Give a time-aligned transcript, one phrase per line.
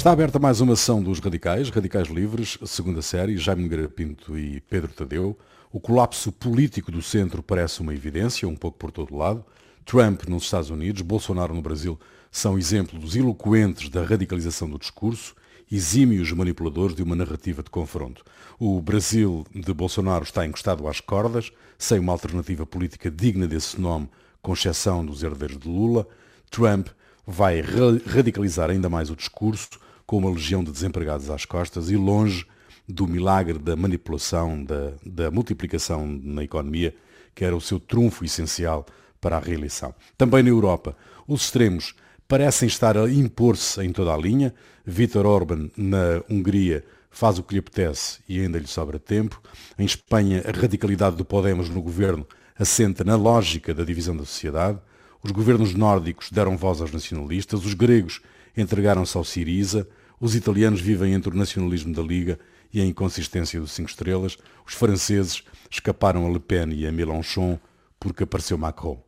[0.00, 4.58] Está aberta mais uma ação dos Radicais, Radicais Livres, segunda série, Jaime Nogueira Pinto e
[4.62, 5.38] Pedro Tadeu.
[5.70, 9.44] O colapso político do centro parece uma evidência, um pouco por todo lado.
[9.84, 12.00] Trump nos Estados Unidos, Bolsonaro no Brasil
[12.32, 15.34] são exemplos eloquentes da radicalização do discurso,
[15.70, 18.24] exímios manipuladores de uma narrativa de confronto.
[18.58, 24.08] O Brasil de Bolsonaro está encostado às cordas, sem uma alternativa política digna desse nome,
[24.40, 26.08] com exceção dos herdeiros de Lula.
[26.50, 26.88] Trump
[27.26, 27.60] vai
[28.06, 29.68] radicalizar ainda mais o discurso,
[30.10, 32.44] com uma legião de desempregados às costas e longe
[32.88, 36.92] do milagre da manipulação, da, da multiplicação na economia,
[37.32, 38.84] que era o seu trunfo essencial
[39.20, 39.94] para a reeleição.
[40.18, 40.96] Também na Europa,
[41.28, 41.94] os extremos
[42.26, 44.52] parecem estar a impor-se em toda a linha.
[44.84, 49.40] Vítor Orban, na Hungria, faz o que lhe apetece e ainda lhe sobra tempo.
[49.78, 52.26] Em Espanha, a radicalidade do Podemos no governo
[52.58, 54.80] assenta na lógica da divisão da sociedade.
[55.22, 58.20] Os governos nórdicos deram voz aos nacionalistas, os gregos
[58.56, 59.86] entregaram-se ao Siriza,
[60.20, 62.38] os italianos vivem entre o nacionalismo da Liga
[62.72, 67.58] e a inconsistência dos cinco estrelas, os franceses escaparam a Le Pen e a Mélenchon
[67.98, 69.02] porque apareceu Macron.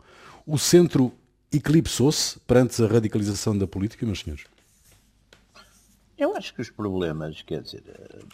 [0.46, 1.12] O centro
[1.52, 4.46] eclipsou-se perante a radicalização da política, meus senhores?
[6.16, 8.24] Eu acho que os problemas, quer dizer, eh,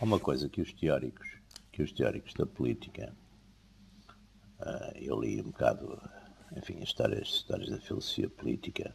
[0.00, 1.26] há uma coisa que os teóricos,
[1.72, 3.12] que os teóricos da política,
[4.60, 5.98] eh, eu li um bocado
[6.56, 8.94] enfim, as histórias, as histórias da filosofia política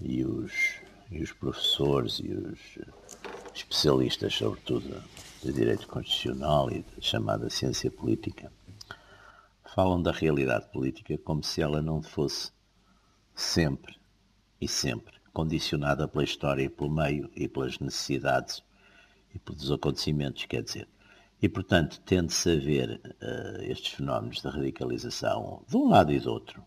[0.00, 0.52] e os,
[1.10, 2.78] e os professores e os
[3.54, 5.02] especialistas, sobretudo,
[5.42, 8.52] de direito constitucional e da chamada ciência política,
[9.74, 12.50] falam da realidade política como se ela não fosse
[13.34, 13.96] sempre
[14.60, 18.62] e sempre condicionada pela história e pelo meio e pelas necessidades
[19.34, 20.88] e pelos acontecimentos, quer dizer.
[21.42, 26.30] E, portanto, tende-se a ver uh, estes fenómenos de radicalização de um lado e do
[26.30, 26.64] outro.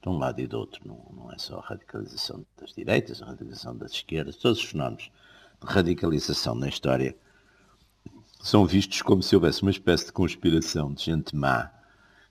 [0.00, 0.86] De um lado e do outro.
[0.86, 5.10] Não, não é só a radicalização das direitas, a radicalização das esquerdas, todos os fenómenos
[5.60, 7.16] de radicalização na história
[8.40, 11.70] são vistos como se houvesse uma espécie de conspiração de gente má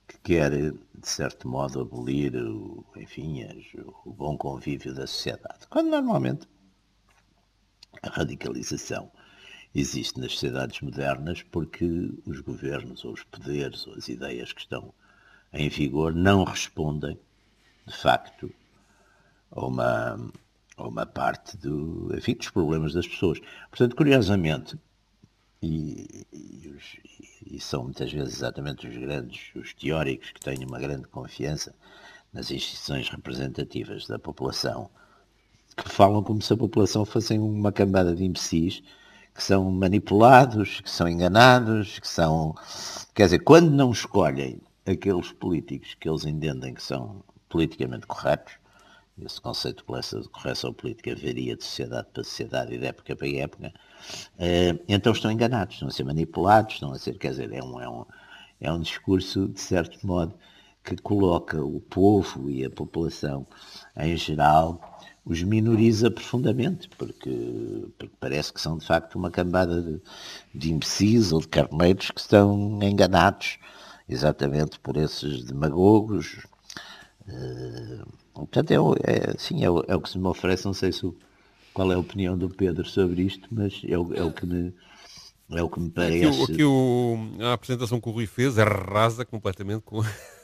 [0.08, 3.46] que quer, de certo modo, abolir o, enfim,
[4.06, 5.68] o bom convívio da sociedade.
[5.70, 6.48] Quando normalmente
[8.02, 9.12] a radicalização
[9.76, 11.86] existe nas sociedades modernas porque
[12.26, 14.94] os governos, ou os poderes, ou as ideias que estão
[15.52, 17.20] em vigor não respondem,
[17.88, 18.52] de facto,
[19.52, 20.32] a uma,
[20.78, 23.40] uma parte do, enfim, dos problemas das pessoas.
[23.70, 24.78] Portanto, curiosamente,
[25.62, 26.98] e, e, os,
[27.50, 31.74] e, são muitas vezes exatamente os grandes, os teóricos que têm uma grande confiança
[32.34, 34.90] nas instituições representativas da população,
[35.76, 38.84] que falam como se a população fosse uma cambada de imbecis
[39.34, 42.56] que são manipulados, que são enganados, que são.
[43.14, 48.54] Quer dizer, quando não escolhem aqueles políticos que eles entendem que são politicamente corretos,
[49.26, 53.74] esse conceito de correção política varia de sociedade para sociedade e de época para época,
[54.38, 57.82] eh, então estão enganados, estão a ser manipulados, estão a ser, quer dizer, é um,
[57.82, 58.06] é um,
[58.62, 60.36] é um discurso, de certo modo,
[60.84, 63.46] que coloca o povo e a população
[63.98, 70.02] em geral os minoriza profundamente, porque, porque, parece que são de facto uma cambada de,
[70.56, 73.60] de imbecis ou de carneiros que estão enganados
[74.08, 76.48] exatamente por esses demagogos.
[77.28, 78.76] Uh, portanto, é,
[79.12, 81.16] é, sim, é, é, o que se me oferece, não sei se o,
[81.74, 84.74] qual é a opinião do Pedro sobre isto, mas é o, é o que me
[85.50, 86.26] é o que me parece.
[86.26, 90.02] Aqui, o, aqui o, a apresentação que o Rui fez arrasa completamente com,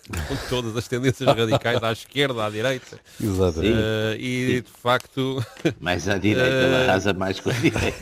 [0.09, 2.99] com todas as tendências radicais à esquerda, à direita.
[3.21, 3.73] Exatamente.
[3.73, 5.45] Uh, e de facto.
[5.79, 7.95] Mais à direita, uh, ela arrasa mais com a direita.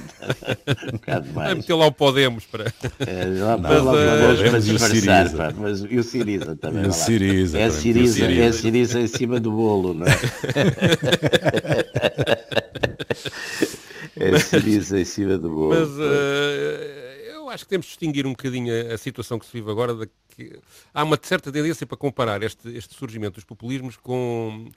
[0.87, 1.57] um bocado mais.
[1.57, 2.73] Meter lá o Podemos para.
[2.99, 5.53] É, lá, mas, lá, uh, mas, e o Siriza.
[5.57, 6.87] mas e o Siriza também.
[6.87, 10.11] O Siriza, é, a Siriza, é a Siriza em cima do bolo, não é?
[14.17, 15.69] é a Siriza em cima do bolo.
[15.69, 15.89] Mas.
[15.89, 17.00] Uh,
[17.51, 19.93] acho que temos de distinguir um bocadinho a, a situação que se vive agora.
[19.93, 20.59] De que
[20.93, 24.71] há uma certa tendência para comparar este, este surgimento dos populismos com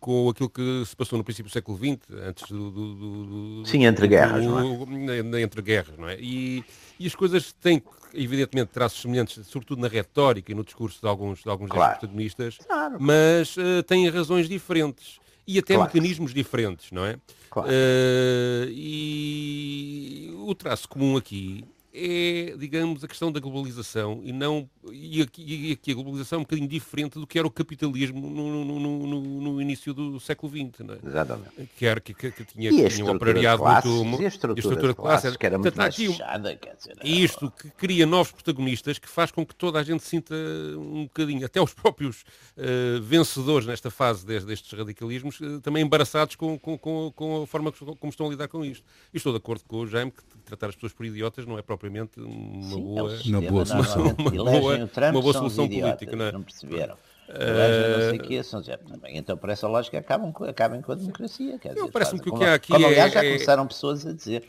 [0.00, 2.70] com aquilo que se passou no princípio do século XX, antes do...
[2.70, 4.50] do, do Sim, entre guerras, do,
[4.86, 5.42] não é?
[5.42, 6.16] Entre guerras, não é?
[6.18, 6.64] E,
[6.98, 7.82] e as coisas têm,
[8.14, 11.98] evidentemente, traços semelhantes, sobretudo na retórica e no discurso de alguns, de alguns claro.
[11.98, 12.96] protagonistas, claro.
[12.98, 15.92] mas uh, têm razões diferentes e até claro.
[15.92, 17.16] mecanismos diferentes, não é?
[17.50, 17.68] Claro.
[17.68, 21.62] Uh, e o traço comum aqui
[21.92, 26.40] é, digamos, a questão da globalização e não e aqui, e aqui a globalização é
[26.40, 30.50] um bocadinho diferente do que era o capitalismo no, no, no, no início do século
[30.52, 30.98] XX, não é?
[31.04, 31.50] Exatamente.
[31.76, 34.22] Que, era, que, que, que tinha, E a que tinha um estrutura operariado classes, muito...
[34.22, 37.24] e a estrutura de de classes, que era muito Portanto, mais fechada, quer dizer, e
[37.24, 40.34] isto que cria novos protagonistas que faz com que toda a gente sinta
[40.78, 42.24] um bocadinho, até os próprios
[42.56, 47.46] eh, vencedores nesta fase des- destes radicalismos, eh, também embaraçados com, com- com- com a
[47.46, 48.84] forma como estão a lidar com isto.
[49.12, 51.62] E estou de acordo com o Jaime que tratar as pessoas por idiotas não é
[51.80, 53.12] propriamente uma Sim, boa...
[53.12, 54.02] é sistema, boa solução.
[54.18, 56.32] Uma boa- Trump, uma boa solução política, não é?
[56.32, 56.96] Não perceberam.
[57.28, 59.16] Elegem não sei o quê, são já também.
[59.16, 61.58] Então, por essa lógica, acabam, com- acabem com a democracia.
[61.58, 64.04] Quer dizer, parece-me que o que há aqui como, é- aliás, já é- começaram pessoas
[64.04, 64.46] a dizer.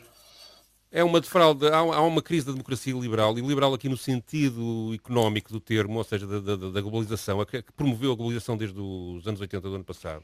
[0.90, 5.50] É uma defraude, há, uma crise da democracia liberal, e liberal aqui no sentido económico
[5.50, 9.26] do termo, ou seja, da, da- da globalização, a que, promoveu a globalização desde os
[9.26, 10.22] anos 80 do ano passado,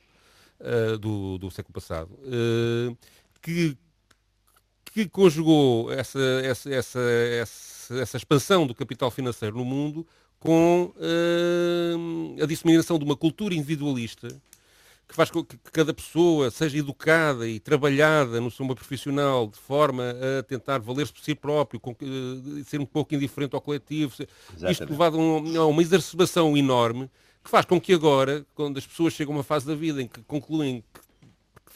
[0.60, 2.94] ah, do, do século passado, ah,
[3.40, 3.78] que,
[5.04, 7.00] que conjugou essa, essa, essa,
[8.00, 10.06] essa, expansão do capital financeiro no mundo
[10.40, 14.28] com ah, a disseminação de uma cultura individualista
[15.08, 20.14] que faz com que cada pessoa seja educada e trabalhada no meio profissional de forma
[20.38, 24.12] a tentar valer-se por si próprio, com, que- ser um pouco indiferente ao coletivo.
[24.12, 24.90] Isto Exatamente.
[24.90, 27.10] levado a, um- a uma exacerbação enorme
[27.42, 30.06] que faz com que agora, quando as pessoas chegam a uma fase da vida em
[30.06, 31.00] que concluem que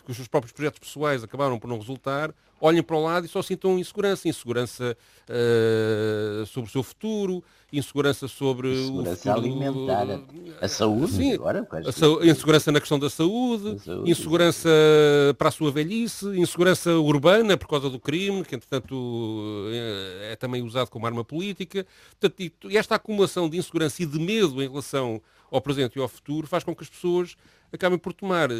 [0.04, 3.28] que os seus próprios projetos pessoais acabaram por não resultar, olhem para o lado e
[3.28, 4.28] só sintam insegurança.
[4.28, 4.96] Insegurança
[5.28, 9.38] eh, sobre o seu futuro, insegurança sobre o Segurança futuro...
[9.38, 10.06] alimentar,
[10.60, 14.10] a saúde, Sim, agora, a insegurança na questão da saúde, saúde.
[14.10, 14.68] insegurança
[15.38, 18.94] para a sua velhice, insegurança urbana por causa do crime, que entretanto
[19.72, 21.86] eh, é também usado como arma política.
[22.20, 25.20] Portanto, esta acumulação de insegurança e de medo em relação
[25.50, 27.36] ao presente e ao futuro faz com que as pessoas
[27.72, 28.54] acabem por tomar eh,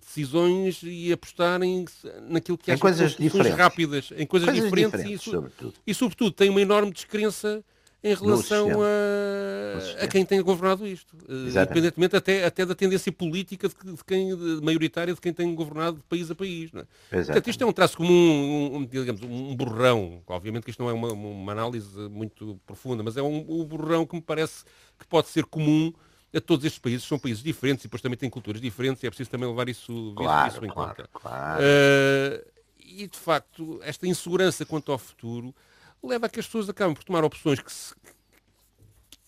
[0.00, 1.84] decisões e apostarem
[2.28, 5.74] naquilo que Em acham que são coisas rápidas, em coisas, Coisas diferentes, diferentes, e, sobretudo.
[5.86, 7.64] e sobretudo tem uma enorme descrença
[8.04, 11.16] em relação a, a quem tem governado isto.
[11.28, 11.58] Eh, Exatamente.
[11.70, 15.96] Independentemente até, até da tendência política de, de quem, de- maioritária de quem tem governado
[15.96, 16.70] de país a país.
[16.72, 16.84] Não é?
[17.24, 20.22] Portanto, isto é um traço comum, um, um, digamos, um borrão.
[20.26, 24.06] Obviamente que isto não é uma, uma análise muito profunda, mas é um, um borrão
[24.06, 24.64] que me parece
[24.98, 25.92] que pode ser comum
[26.34, 27.06] a todos estes países.
[27.06, 30.12] São países diferentes e depois também têm culturas diferentes e é preciso também levar isso,
[30.16, 31.08] Claro, isso em claro, conta.
[31.12, 31.60] claro.
[31.62, 32.44] Eh,
[32.88, 35.54] e de facto, esta insegurança quanto ao futuro
[36.02, 37.94] leva a que as pessoas acabem por tomar opções que, se,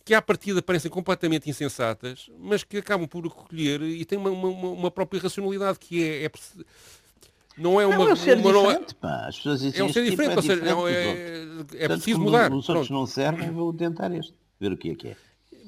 [0.04, 4.68] que à partida parecem completamente insensatas, mas que acabam por recolher e têm uma, uma,
[4.70, 6.30] uma própria racionalidade que é, é
[7.56, 9.26] não é uma, Não, é um ser uma- não é- diferente, pá.
[9.26, 11.74] As pessoas dizem é um ser tipo diferente, ou seja, diferente é, outros.
[11.74, 12.52] é Portanto, preciso mudar.
[12.52, 12.92] Os outros Pronto.
[13.00, 14.32] não servem, vou tentar este.
[14.60, 15.16] Ver o que é que é.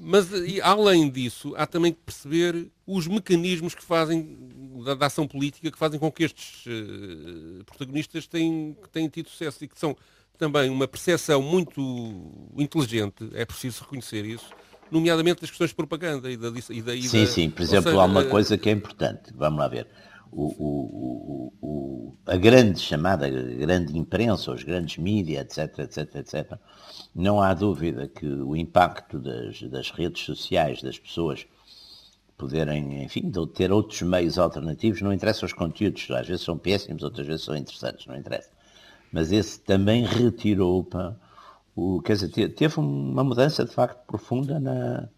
[0.02, 4.38] Mas e, além disso, há também que perceber os mecanismos que fazem
[4.84, 8.74] da, da ação política que fazem com que estes eh, protagonistas tenham,
[9.12, 9.94] tido sucesso e que são
[10.38, 11.80] também uma percepção muito
[12.56, 14.46] inteligente, é preciso reconhecer isso,
[14.90, 17.50] nomeadamente das questões de propaganda e da, e da, e Sim, da- sim.
[17.50, 19.32] Por exemplo, seja, há uma eh, coisa que é importante.
[19.34, 19.86] Vamos lá ver.
[20.32, 26.58] O, o- a grande chamada grande imprensa, os grandes mídias, etc, etc, etc,
[27.14, 31.46] não há dúvida que o impacto das, das redes sociais, das pessoas
[32.36, 37.26] poderem, enfim, ter outros meios alternativos, não interessa os conteúdos, às vezes são péssimos, outras
[37.26, 38.50] vezes são interessantes, não interessa.
[39.12, 41.14] Mas esse também retirou, pá,
[41.76, 45.08] o, quer dizer, te- teve uma mudança de facto profunda na,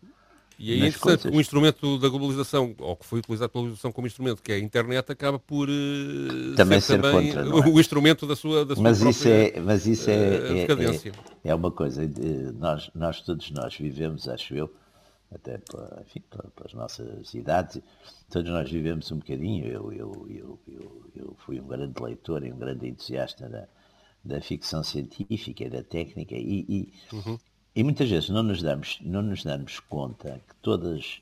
[0.58, 4.42] E aí é o instrumento da globalização, ou que foi utilizado pela globalização como instrumento,
[4.42, 7.68] que é a internet, acaba por eh, Também ser também contra, não é?
[7.68, 11.12] o instrumento da sua, da sua mas isso própria é mas isso é, é, decadência.
[11.44, 12.02] é, é uma coisa
[12.58, 14.70] nós nós todos nós vivemos acho eu
[15.34, 17.80] até pela- enfim, pela- pelas nossas idades
[18.30, 22.52] todos nós vivemos um bocadinho eu eu, eu, eu, eu fui um grande leitor e
[22.52, 23.66] um grande entusiasta da,
[24.24, 26.92] da ficção científica e da técnica e, e,
[27.74, 31.20] e muitas vezes não nos damos não nos damos conta que todas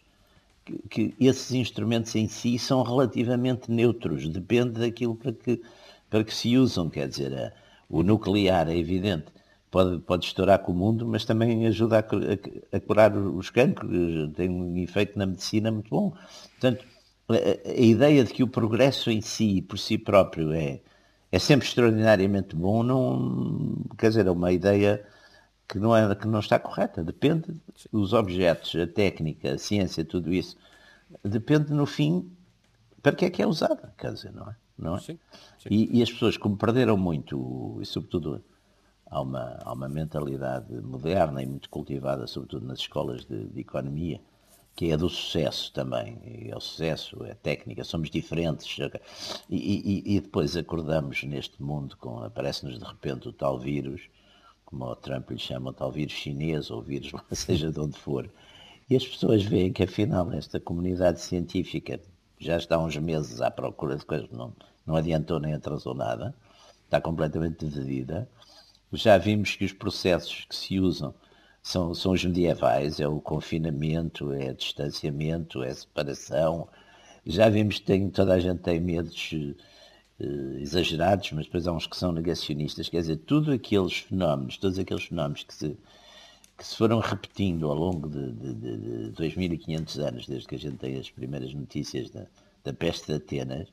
[0.65, 5.63] que, que esses instrumentos em si são relativamente neutros, depende daquilo para que,
[6.11, 7.53] para que se usam, quer dizer, a-
[7.89, 9.27] o nuclear é evidente,
[9.71, 13.91] pode, pode estourar com o mundo, mas também ajuda a, a- a curar os cancros,
[14.37, 16.15] tem um efeito na medicina muito bom.
[16.53, 16.85] Portanto,
[17.29, 20.81] a- a ideia de que o progresso em si, por si próprio, é,
[21.33, 25.05] é sempre extraordinariamente bom, não, quer dizer, é uma ideia
[25.71, 27.03] que não, é, que não está correta.
[27.05, 27.55] Depende
[27.93, 30.57] dos objetos, a técnica, a ciência, tudo isso.
[31.25, 32.31] Depende, no fim,
[33.03, 34.57] para que é que é usada, quer dizer, não é?
[34.79, 35.01] Não é?
[35.01, 35.19] Sim,
[35.59, 35.69] sim.
[35.71, 38.43] E, e as pessoas, como perderam muito, e sobretudo
[39.07, 44.21] há uma, há uma mentalidade moderna e muito cultivada, sobretudo nas escolas de, de economia,
[44.77, 46.19] que é do sucesso também.
[46.25, 48.79] E é o sucesso, é a técnica, somos diferentes.
[49.49, 54.03] E, e- e depois acordamos neste mundo com, aparece-nos de repente o tal vírus,
[54.71, 58.31] como o Trump lhe chama, tal vírus chinês ou vírus, seja de onde for,
[58.89, 62.01] e as pessoas veem que afinal esta comunidade científica
[62.39, 64.53] já está há uns meses à procura de coisas, não,
[64.87, 66.35] não adiantou nem atrasou nada,
[66.85, 68.29] está completamente dividida.
[68.93, 71.15] Já vimos que os processos que se usam
[71.63, 76.67] são, são os medievais, é o confinamento, é distanciamento, é separação.
[77.25, 79.35] Já vimos que tem, toda a gente tem medos
[80.59, 82.89] exagerados, mas depois há uns que são negacionistas.
[82.89, 85.77] Quer dizer, tudo aqueles fenómenos, todos aqueles fenómenos que se,
[86.57, 90.59] que se foram repetindo ao longo de, de, de, de 2.500 anos, desde que a
[90.59, 92.27] gente tem as primeiras notícias da,
[92.65, 93.69] da peste de Atenas,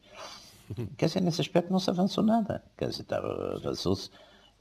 [0.98, 2.64] quer dizer, nesse aspecto não se avançou nada.
[2.78, 4.10] Quer dizer, avançou-se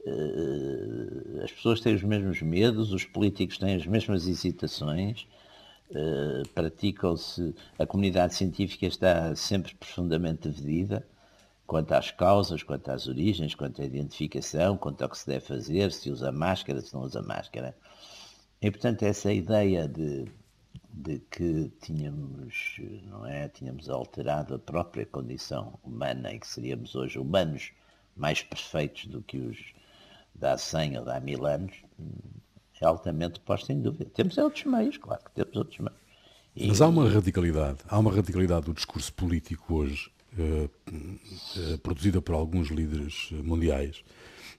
[0.05, 5.27] Uh, as pessoas têm os mesmos medos, os políticos têm as mesmas hesitações,
[5.89, 11.05] uh, praticam-se, a comunidade científica está sempre profundamente dividida
[11.67, 15.91] quanto às causas, quanto às origens, quanto à identificação, quanto ao que se deve fazer,
[15.91, 17.75] se usa máscara, se não usa máscara.
[18.61, 20.25] E, portanto, essa ideia de,
[20.91, 27.19] de que tínhamos, não é, tínhamos alterado a própria condição humana e que seríamos hoje
[27.19, 27.71] humanos
[28.15, 29.57] mais perfeitos do que os
[30.33, 31.73] de há 100 ou de há mil anos,
[32.79, 34.09] é altamente posta em dúvida.
[34.13, 35.99] Temos outros meios, claro que temos outros meios.
[36.55, 36.67] E...
[36.67, 40.69] Mas há uma radicalidade, há uma radicalidade do discurso político hoje, eh,
[41.81, 44.03] produzida por alguns líderes mundiais.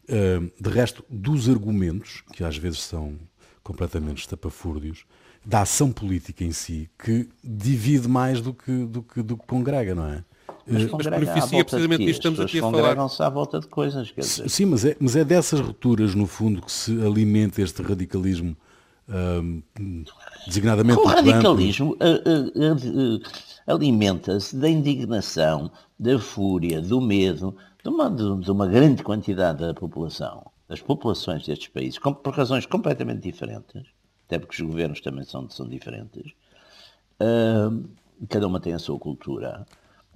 [0.09, 3.19] Eh, de resto, dos argumentos, que às vezes são
[3.63, 5.05] completamente estapafúrdios,
[5.45, 9.95] da ação política em si, que divide mais do que, do que, do que congrega,
[9.95, 10.25] não é?
[10.67, 13.27] Mas, mas beneficia precisamente disto que estamos aqui a falar.
[13.27, 14.11] à volta de coisas.
[14.11, 14.49] Quer dizer.
[14.49, 18.57] Sim, mas é, mas é dessas rupturas, no fundo, que se alimenta este radicalismo
[20.47, 21.01] designadamente.
[21.01, 21.97] O radicalismo
[23.67, 30.51] alimenta-se da indignação, da fúria, do medo de uma, de uma grande quantidade da população,
[30.69, 33.83] das populações destes países, por razões completamente diferentes,
[34.27, 36.33] até porque os governos também são, são diferentes.
[37.21, 37.85] Uh,
[38.29, 39.67] cada uma tem a sua cultura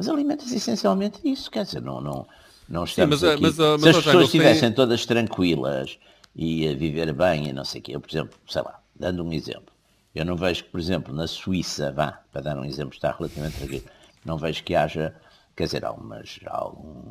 [0.02, 2.26] mas alimenta-se essencialmente disso, quer dizer, não, não,
[2.68, 3.42] não estamos Sim, mas, aqui.
[3.42, 4.72] Mas, mas, Se as pessoas estivessem tem...
[4.72, 5.98] todas tranquilas
[6.34, 9.24] e a viver bem e não sei o quê, eu, por exemplo, sei lá, dando
[9.24, 9.74] um exemplo,
[10.14, 13.58] eu não vejo que, por exemplo, na Suíça, vá, para dar um exemplo, está relativamente
[13.58, 13.84] tranquilo,
[14.24, 15.14] não vejo que haja,
[15.56, 17.10] quer dizer, algumas, algum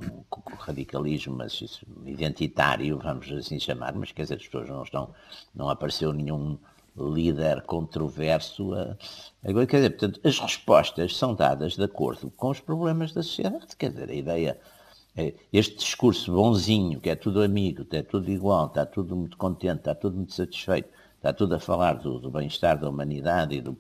[0.58, 5.14] radicalismo mas isso, identitário, vamos assim chamar, mas quer dizer, as pessoas não estão,
[5.54, 6.58] não apareceu nenhum
[6.96, 8.74] líder controverso.
[8.74, 8.98] A...
[9.44, 13.76] Agora, quer dizer, portanto, as respostas são dadas de acordo com os problemas da sociedade.
[13.78, 14.60] Quer dizer, a ideia,
[15.16, 19.80] é este discurso bonzinho, que é tudo amigo, é tudo igual, está tudo muito contente,
[19.80, 20.90] está tudo muito satisfeito,
[21.22, 23.78] está tudo a falar do, do bem-estar da humanidade e do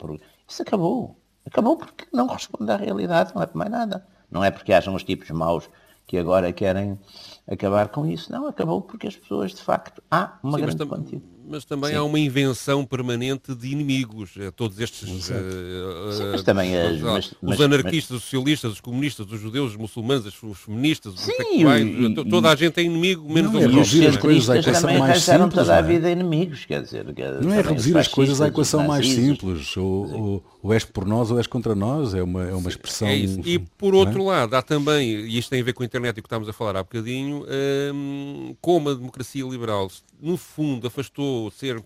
[0.48, 1.20] Isso acabou.
[1.44, 4.06] Acabou porque não responde à realidade, não é por mais nada.
[4.30, 5.68] Não é porque hajam os tipos maus
[6.06, 7.00] que agora querem
[7.48, 8.32] acabar com isso.
[8.32, 11.98] Não, acabou porque as pessoas, de facto, há uma Sim, grande quantidade mas também Sim.
[11.98, 14.32] há uma invenção permanente de inimigos.
[14.40, 15.30] É, todos estes.
[15.30, 18.18] Uh, Sim, mas também as, mas, os anarquistas, mas...
[18.20, 22.80] os socialistas, os comunistas, os judeus, os muçulmanos, os feministas, os e, toda a gente
[22.80, 25.54] é inimigo, menos não, é reduzir as coisas à equação mais simples.
[25.54, 27.06] toda a vida inimigos, quer dizer.
[27.42, 29.76] Não é reduzir as coisas à equação mais simples.
[29.76, 32.14] Ou, ou, és por nós ou és contra nós.
[32.14, 33.08] É uma, é uma expressão.
[33.08, 34.26] É e por outro é?
[34.26, 36.50] lado, há também, e isto tem a ver com a internet e o que estávamos
[36.50, 37.46] a falar há bocadinho,
[37.94, 39.90] hum, como a democracia liberal,
[40.22, 41.84] no fundo, afastou ser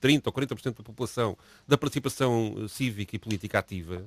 [0.00, 4.04] 30% ou 40% da população da participação eh, cívica e política ativa,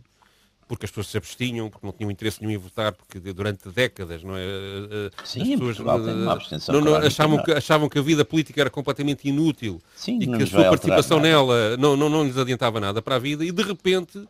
[0.70, 4.24] porque as pessoas se abstinham, porque não tinham interesse nenhum em votar, porque durante décadas,
[4.24, 4.42] não é?
[4.42, 5.80] Eh, eh, Sim, as pessoas
[6.68, 10.44] não, não, achavam, que, achavam que a vida política era completamente inútil Sim, e que
[10.44, 13.64] a sua participação nela não, não, não lhes adiantava nada para a vida e de
[13.64, 14.24] repente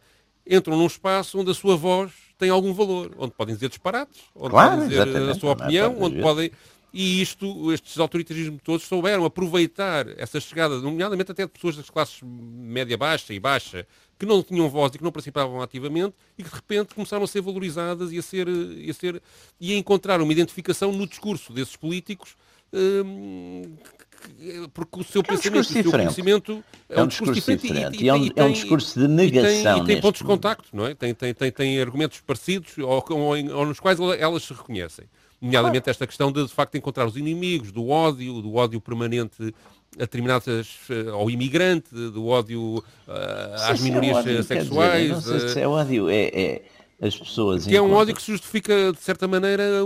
[0.50, 4.52] entram num espaço onde a sua voz tem algum valor, onde podem dizer disparates, onde
[4.52, 6.52] claro, podem dizer a sua opinião, onde podem
[6.94, 12.20] e isto, estes autoritarismos todos souberam aproveitar essa chegada, nomeadamente até de pessoas das classes
[12.24, 13.86] média-baixa e baixa,
[14.18, 17.28] que não tinham voz e que não participavam ativamente e que de repente começaram a
[17.28, 19.22] ser valorizadas e a, ser, e a, ser,
[19.60, 22.36] e a encontrar uma identificação no discurso desses políticos
[22.74, 23.78] hum,
[24.74, 28.02] porque o seu é um pensamento, o seu conhecimento é um, discurso, discurso diferente.
[28.02, 29.50] E, e, é, um, é, um, discurso de negação.
[29.60, 30.94] E tem, tem pontos de contacto, não é?
[30.94, 35.06] Tem, tem, tem, tem argumentos parecidos ou, ou, ou nos quais elas se reconhecem
[35.42, 39.54] nomeadamente esta questão de, de facto, encontrar os inimigos, do ódio, do ódio permanente
[39.96, 42.84] a determinadas, eh, ao imigrante, do ódio uh,
[43.70, 45.18] às minorias é ódio, sexuais.
[45.18, 46.62] Dizer, não sei se é ódio, é, é
[47.02, 47.66] as pessoas.
[47.66, 49.84] Que é um ódio que se justifica, de certa maneira,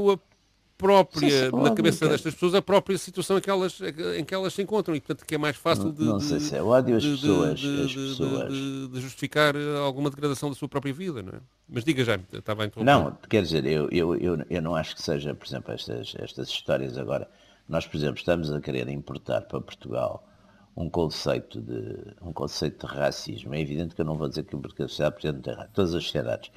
[0.84, 3.80] própria, na cabeça destas pessoas, a própria situação em que elas,
[4.18, 6.04] em que elas se encontram e, portanto, que é mais fácil de.
[6.04, 7.60] Não, sei se é ódio as pessoas.
[7.60, 8.54] De, as pessoas.
[8.54, 11.42] De, de, justificar alguma degradação da sua própria vida, não é?
[11.70, 12.92] Mas diga já, estava a interromper.
[12.92, 16.50] Não, quer dizer, eu, eu, eu, eu não acho que seja, por exemplo, estas, estas
[16.50, 17.30] histórias agora
[17.68, 20.28] Nós, por exemplo, estamos a querer importar para Portugal
[20.76, 23.56] um conceito de, um conceito de racismo.
[23.56, 25.68] É evidente que eu não vou dizer que a sociedade portuguesa não tem.
[25.74, 26.52] Todas as sociedades,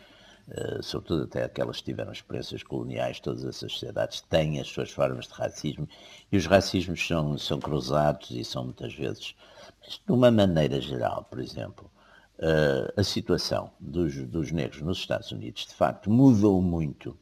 [0.83, 5.33] sobretudo até aquelas que tiveram experiências coloniais, todas essas sociedades têm as suas formas de
[5.33, 5.89] racismo
[6.31, 9.35] e os racismos são, são cruzados e são muitas vezes,
[9.81, 11.91] mas de uma maneira geral, por exemplo,
[12.39, 17.17] uh, a situação dos, dos negros nos Estados Unidos, de facto, mudou muito.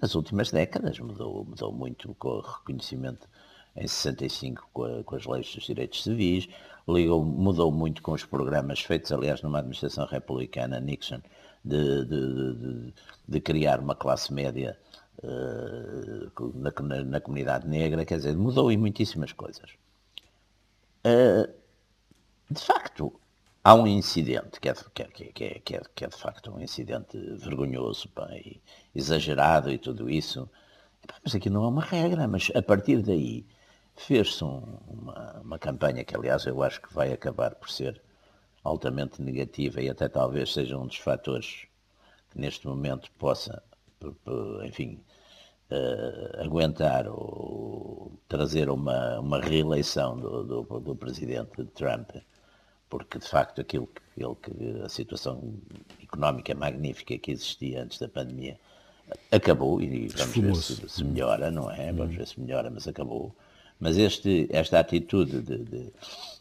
[0.00, 3.26] Nas últimas décadas, mudou, mudou muito com o reconhecimento
[3.74, 6.48] em 65 com, a, com as leis dos direitos civis,
[6.88, 11.20] ligou, mudou muito com os programas feitos, aliás, numa administração republicana, Nixon,
[11.66, 12.94] de, de, de,
[13.28, 14.78] de criar uma classe média
[15.22, 19.70] uh, na, na, na, comunidade negra, quer dizer, mudou em muitíssimas coisas.
[21.04, 21.52] Uh,
[22.48, 23.12] de facto,
[23.64, 26.52] há um incidente que é, que é, que é, que é, que é de facto
[26.52, 28.60] um incidente vergonhoso, pá, e
[28.94, 30.48] exagerado e tudo isso.
[31.24, 33.44] Mas aqui não é uma regra, mas a partir daí
[33.96, 38.00] fez-se um, uma, uma campanha que, aliás, eu acho que vai acabar por ser
[38.66, 41.66] altamente negativa e até talvez seja um dos fatores
[42.30, 43.62] que neste momento possa,
[44.64, 45.00] enfim,
[45.70, 52.10] uh, aguentar ou trazer uma, uma reeleição do, do, do, presidente Trump,
[52.88, 55.54] porque de facto aquilo que, ele, que a situação
[56.02, 58.58] económica magnífica que existia antes da pandemia
[59.30, 61.92] acabou e vamos ver se, se melhora, não é?
[61.92, 63.34] Vamos ver se melhora, mas acabou.
[63.78, 65.92] Mas este, esta atitude de, de,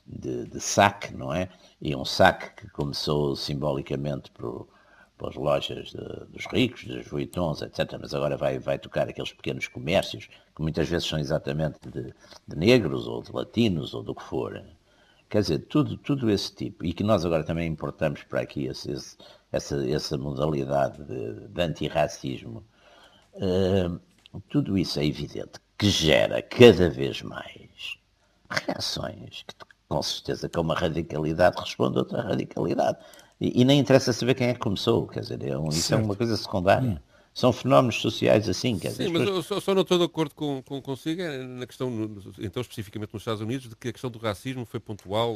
[0.06, 1.50] de, de, saque, não é?
[1.82, 4.68] E um saque que começou simbolicamente por,
[5.18, 7.98] pelas lojas de, dos ricos, dos Vuittons, etc.
[8.00, 12.14] Mas agora vai, vai tocar aqueles pequenos comércios, que muitas vezes são exatamente de,
[12.48, 14.64] de negros ou de latinos ou do que for.
[15.30, 16.86] Quer dizer, tudo, tudo esse tipo.
[16.86, 19.18] E que nós agora também importamos para aqui esse, esse,
[19.52, 22.64] essa, essa modalidade de, de antirracismo.
[23.34, 24.00] Uh,
[24.50, 27.98] tudo isso é evidente que gera cada vez mais
[28.50, 29.56] reações que
[29.96, 32.98] com certeza com uma radicalidade responde a outra radicalidade.
[33.40, 35.98] E, e, nem interessa saber quem é que começou, quer dizer, é um, isso é
[35.98, 36.90] uma coisa secundária.
[36.90, 36.98] Hum.
[37.34, 39.08] São fenómenos sociais assim, quer dizer.
[39.08, 41.92] Sim, mas eu só, só, não estou de acordo com, com consigo é na questão,
[42.40, 45.36] então especificamente nos Estados Unidos, de que a questão do racismo foi pontual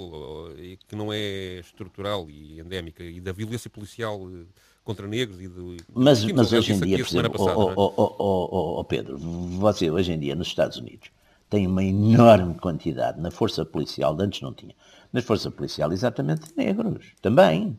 [0.57, 4.45] e que não é estrutural e endémica, e da violência policial eh,
[4.81, 5.75] contra negros e do.
[5.93, 10.13] Mas, mas hoje em dia, por exemplo, passada, oh, oh, oh, oh, Pedro, você hoje
[10.13, 11.09] em dia nos Estados Unidos
[11.49, 14.75] tem uma enorme quantidade na força policial, antes não tinha,
[15.11, 17.77] na força policial exatamente negros, também.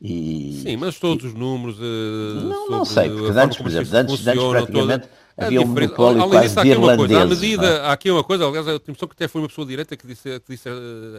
[0.00, 1.78] E, Sim, mas todos e, os números.
[1.78, 6.20] Uh, não, não sei, porque antes, por exemplo, antes, antes praticamente toda, havia um monopólio
[6.20, 7.80] Além quase disso, há uma coisa, à medida, é?
[7.80, 10.40] há aqui uma coisa, aliás, a impressão que até foi uma pessoa direita que disse,
[10.40, 10.68] que disse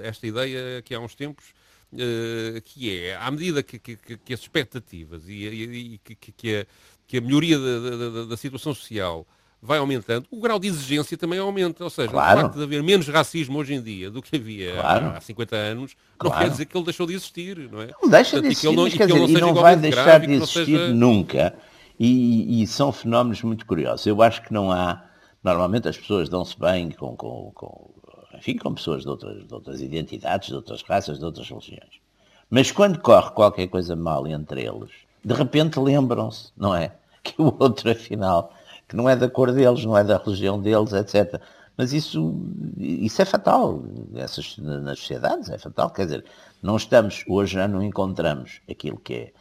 [0.04, 1.46] esta ideia aqui há uns tempos,
[1.94, 6.56] uh, que é, à medida que, que, que as expectativas e, e, e que, que,
[6.58, 6.66] a,
[7.08, 9.26] que a melhoria da, da, da situação social
[9.62, 11.84] vai aumentando, o grau de exigência também aumenta.
[11.84, 12.40] Ou seja, claro.
[12.40, 15.06] o facto de haver menos racismo hoje em dia do que havia claro.
[15.16, 16.36] há 50 anos, claro.
[16.36, 17.88] não quer dizer que ele deixou de existir, não é?
[18.02, 20.66] Não deixa Portanto, de existir, não, mas, quer dizer, e não vai deixar de existir
[20.66, 20.94] seja...
[20.94, 21.56] nunca.
[22.00, 24.06] E, e, são fenómenos muito curiosos.
[24.06, 25.04] Eu acho que não há...
[25.44, 27.92] Normalmente as pessoas dão-se bem com, com, com,
[28.38, 32.02] enfim, com pessoas de outras, de outras identidades, de outras raças, de outras religiões.
[32.50, 34.92] Mas quando corre qualquer coisa mal entre eles,
[35.24, 36.92] de repente lembram-se, não é?
[37.24, 38.54] Que o outro, afinal,
[38.88, 41.42] que não é da cor deles, não é da religião deles, etc.
[41.76, 42.34] Mas isso,
[42.78, 43.84] isso é fatal.
[44.16, 45.90] Essas, nas sociedades é fatal.
[45.92, 46.26] Quer dizer,
[46.62, 49.34] não estamos, hoje já não encontramos aquilo que é,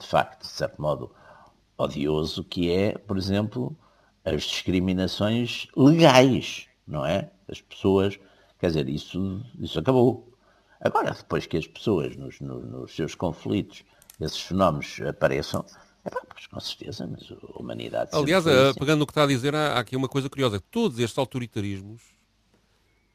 [0.00, 1.10] de facto, de certo modo,
[1.78, 3.76] odioso, que é, por exemplo,
[4.24, 7.30] as discriminações legais, não é?
[7.48, 8.18] As pessoas,
[8.58, 10.28] quer dizer, isso, isso acabou.
[10.80, 13.84] Agora, depois que as pessoas, nos, nos, nos seus conflitos,
[14.20, 15.64] esses fenómenos apareçam,
[16.04, 18.10] é pois, com certeza, mas a humanidade...
[18.12, 18.78] Aliás, assim.
[18.78, 20.62] pegando no que está a dizer, há, há aqui uma coisa curiosa.
[20.70, 22.02] Todos estes autoritarismos,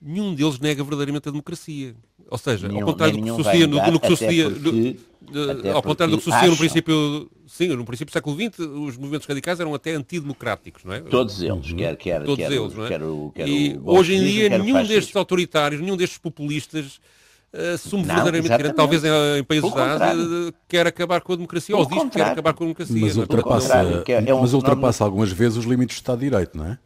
[0.02, 1.95] nenhum deles nega verdadeiramente a democracia.
[2.30, 4.49] Ou seja, nenhum, ao contrário do que sucedia no, no, que sucedia...
[4.49, 7.32] No, ao contrário do que sucedia no princípio...
[7.47, 11.02] Sim, no princípio do século XX, os movimentos radicais eram até antidemocráticos, não é?
[11.02, 12.88] Todos eles, quer, quer, Todos quer, eles, não é?
[12.88, 13.02] Quer,
[13.36, 16.99] quer e hoje em dia, nenhum destes autoritários, nenhum destes populistas
[17.74, 19.10] assume verdadeiramente talvez em,
[19.40, 22.64] em países da Ásia, quer acabar com a democracia, ou diz que quer acabar com
[22.64, 23.02] a democracia.
[23.02, 26.66] Mas ultrapassa, é um mas ultrapassa algumas vezes os limites do Estado de Direito, não
[26.66, 26.78] é?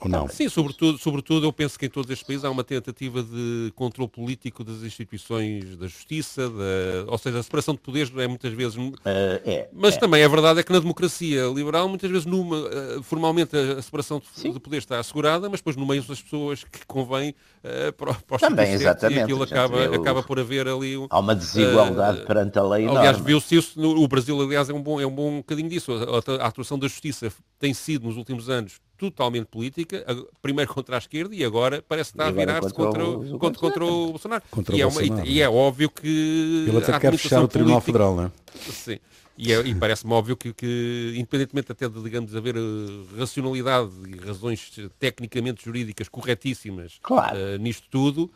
[0.00, 0.28] Ou não?
[0.28, 4.10] Sim, sobretudo, sobretudo eu penso que em todos estes países há uma tentativa de controle
[4.10, 8.76] político das instituições da justiça, da, ou seja, a separação de poderes é muitas vezes...
[8.76, 9.98] Uh, é, mas é.
[9.98, 14.20] também a verdade é que na democracia liberal, muitas vezes numa, uh, formalmente a, separação
[14.20, 18.14] de, de, poderes está assegurada, mas depois no meio das pessoas que convém uh, para,
[18.14, 19.20] para os Também, exatamente.
[19.20, 20.96] E aquilo acaba, acaba por haver ali...
[20.96, 24.72] Um, há uma desigualdade perante a lei Aliás, viu-se isso, no, o Brasil aliás é
[24.72, 28.06] um bom, é um bom bocadinho disso, a, a, a atuação da justiça tem sido
[28.06, 30.04] nos últimos anos totalmente política,
[30.42, 34.08] primeiro contra a esquerda e agora parece estar a virar-se contra, contra, contra, contra, o
[34.08, 34.42] Bolsonaro.
[34.50, 35.26] Contra e, o é Bolsonaro.
[35.26, 36.66] e, e, é óbvio que.
[36.68, 38.30] Ele até quer fechar o Tribunal política, Federal, não é?
[38.72, 38.98] Sim.
[39.38, 44.16] E, é, e parece-me óbvio que, que, independentemente até de, digamos, haver uh, racionalidade e
[44.18, 47.38] razões tecnicamente jurídicas corretíssimas claro.
[47.38, 48.28] uh, nisto tudo,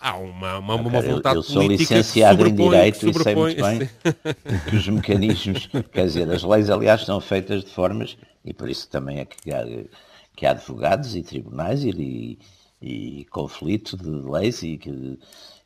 [0.00, 3.62] há uma, uma, uma okay, vontade eu, eu sou licenciado em Direito e sei muito
[3.62, 3.90] bem
[4.68, 8.88] que os mecanismos, quer dizer, as leis aliás são feitas de formas, e por isso
[8.88, 9.64] também é que há,
[10.36, 11.90] que há advogados e tribunais e,
[12.80, 15.18] e, e conflito de leis e que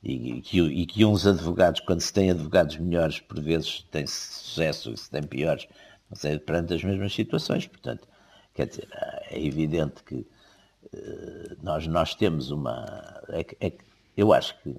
[0.03, 4.91] e, que, e que uns advogados, quando se tem advogados melhores, por vezes têm sucesso
[4.93, 5.69] e se têm piores,
[6.11, 7.67] não sei, perante as mesmas situações.
[7.69, 8.09] Portanto,
[8.53, 8.89] quer dizer,
[9.31, 13.23] é evidente que uh, nós, nós temos uma.
[13.29, 13.73] É, é,
[14.17, 14.75] eu acho que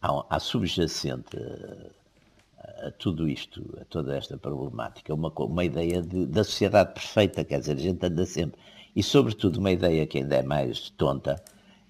[0.00, 6.26] há, há subjacente a, a, tudo isto, a toda esta problemática, uma, uma ideia de,
[6.26, 8.58] da sociedade perfeita, quer dizer, a gente anda sempre.
[8.94, 11.42] E, sobretudo, uma ideia que ainda é mais tonta,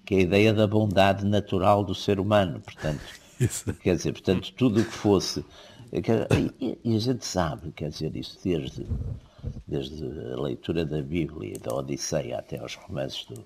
[0.05, 2.59] que é a ideia da bondade natural do ser humano.
[2.61, 3.01] Portanto,
[3.39, 3.73] isso.
[3.75, 5.43] quer dizer, portanto, tudo o que fosse.
[5.91, 8.85] E, e, a gente sabe, quer dizer, isso desde,
[9.67, 13.43] desde a leitura da Bíblia, da Odisseia até aos romances do,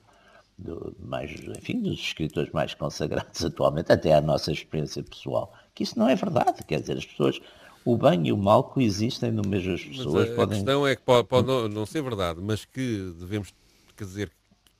[0.58, 5.98] do, mais, enfim, dos escritores mais consagrados atualmente, até à nossa experiência pessoal, que isso
[6.00, 6.64] não é verdade.
[6.66, 7.40] Quer dizer, as pessoas,
[7.84, 10.30] o bem e o mal coexistem no mesmo as pessoas.
[10.30, 10.58] Mas a, podem...
[10.58, 13.54] a questão é que pode, pode não, não, ser verdade, mas que devemos,
[13.96, 14.32] quer dizer,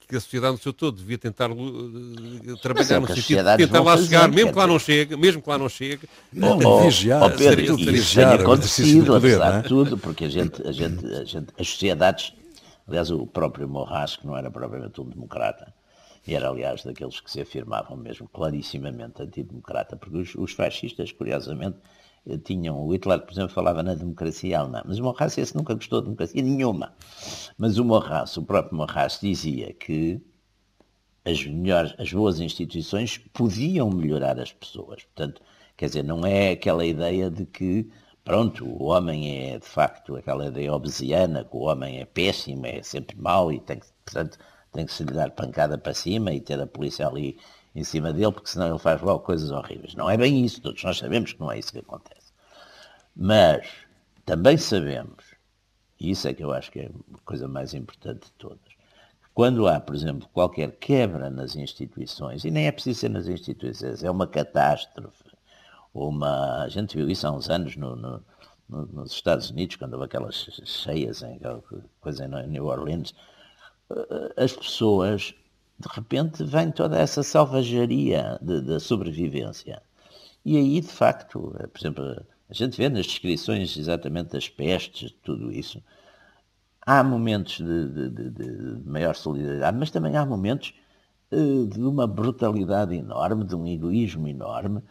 [0.08, 3.82] que a sociedade no seu todo devia tentar uh, trabalhar é no sentido de tentar
[3.82, 6.08] lá fazer, chegar, mesmo que lá não chegue, mesmo que lá não chegue.
[6.32, 9.62] Não, oh, vigiar, oh, Pedro, seria, isso tem acontecido, poder, apesar é?
[9.62, 12.34] de tudo, porque a gente, a gente, a gente, as sociedades,
[12.88, 15.74] aliás, o próprio Morras, que não era propriamente um democrata,
[16.28, 21.78] e era, aliás, daqueles que se afirmavam mesmo clarissimamente antidemocrata, porque os, os fascistas, curiosamente,
[22.44, 26.02] tinham, o Hitler, por exemplo, falava na democracia alemã, mas o Morras esse nunca gostou
[26.02, 26.94] de democracia nenhuma.
[27.58, 30.20] Mas o Morras, o próprio Morras, dizia que
[31.24, 35.04] as melhores, as boas instituições podiam melhorar as pessoas.
[35.04, 35.42] Portanto,
[35.78, 37.90] quer dizer, não é aquela ideia de que,
[38.26, 42.82] pronto, o homem é de facto aquela ideia obesiana, que o homem é péssimo, é
[42.84, 44.38] sempre mau e tem que, portanto,
[44.74, 47.38] tem que se lhe dar pancada para cima e ter a polícia ali
[47.76, 49.96] em cima dele, porque senão ele faz logo coisas horríveis.
[49.96, 52.34] Não é bem isso, todos nós sabemos que não é isso que acontece.
[53.16, 53.68] Mas
[54.26, 55.24] também sabemos,
[56.00, 58.74] e isso é que eu acho que é a coisa mais importante de todas,
[59.24, 63.28] que quando há, por exemplo, qualquer quebra nas instituições, e nem é preciso ser nas
[63.28, 65.25] instituições, é uma catástrofe,
[65.96, 68.22] uma, a gente viu isso há uns anos no, no,
[68.68, 71.40] no, nos Estados Unidos, quando houve aquelas cheias, em,
[72.02, 73.14] coisa em New Orleans,
[73.90, 75.34] eh, as pessoas
[75.80, 79.82] de repente vem toda essa selvageria da sobrevivência.
[80.44, 85.14] E aí, de facto, eh, por exemplo, a gente vê nas descrições exatamente das pestes,
[85.24, 85.82] tudo isso,
[86.86, 90.74] há momentos de, de, de, de maior solidariedade, mas também há momentos
[91.70, 94.82] de uma brutalidade enorme, de um egoísmo enorme.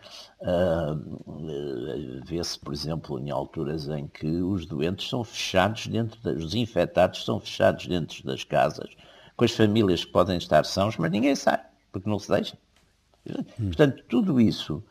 [0.40, 6.42] Uh, uh, Vê-se, por exemplo, em alturas em que os doentes são fechados dentro, das,
[6.42, 8.90] os infectados são fechados dentro das casas,
[9.36, 12.58] com as famílias que podem estar sãos, mas ninguém sai, porque não se deixa.
[13.56, 14.82] Portanto, tudo isso,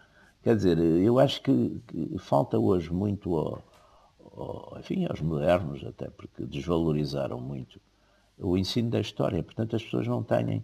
[0.44, 3.64] quer dizer, eu acho que, que falta hoje muito ao,
[4.36, 7.80] ao, enfim, aos modernos, até porque desvalorizaram muito
[8.40, 9.44] o ensino da história.
[9.44, 10.64] Portanto, as pessoas não têm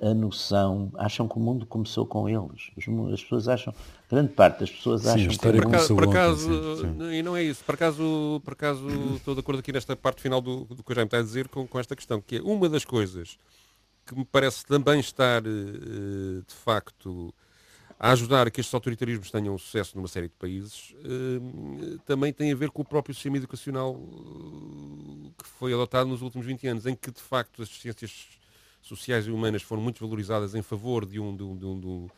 [0.00, 2.70] a noção, acham que o mundo começou com eles.
[3.12, 3.74] As pessoas acham,
[4.10, 5.38] grande parte das pessoas sim, acham que...
[5.38, 9.58] Por acaso, por acaso e não é isso, por acaso, por acaso estou de acordo
[9.58, 11.94] aqui nesta parte final do, do que o Jaime está a dizer com, com esta
[11.94, 13.36] questão, que é uma das coisas
[14.06, 17.34] que me parece também estar, eh, de facto,
[17.98, 22.52] a ajudar a que estes autoritarismos tenham sucesso numa série de países, eh, também tem
[22.52, 26.86] a ver com o próprio sistema educacional eh, que foi adotado nos últimos 20 anos,
[26.86, 28.28] em que, de facto, as ciências
[28.86, 32.10] sociais e humanas foram muito valorizadas em favor de um, de um, de um de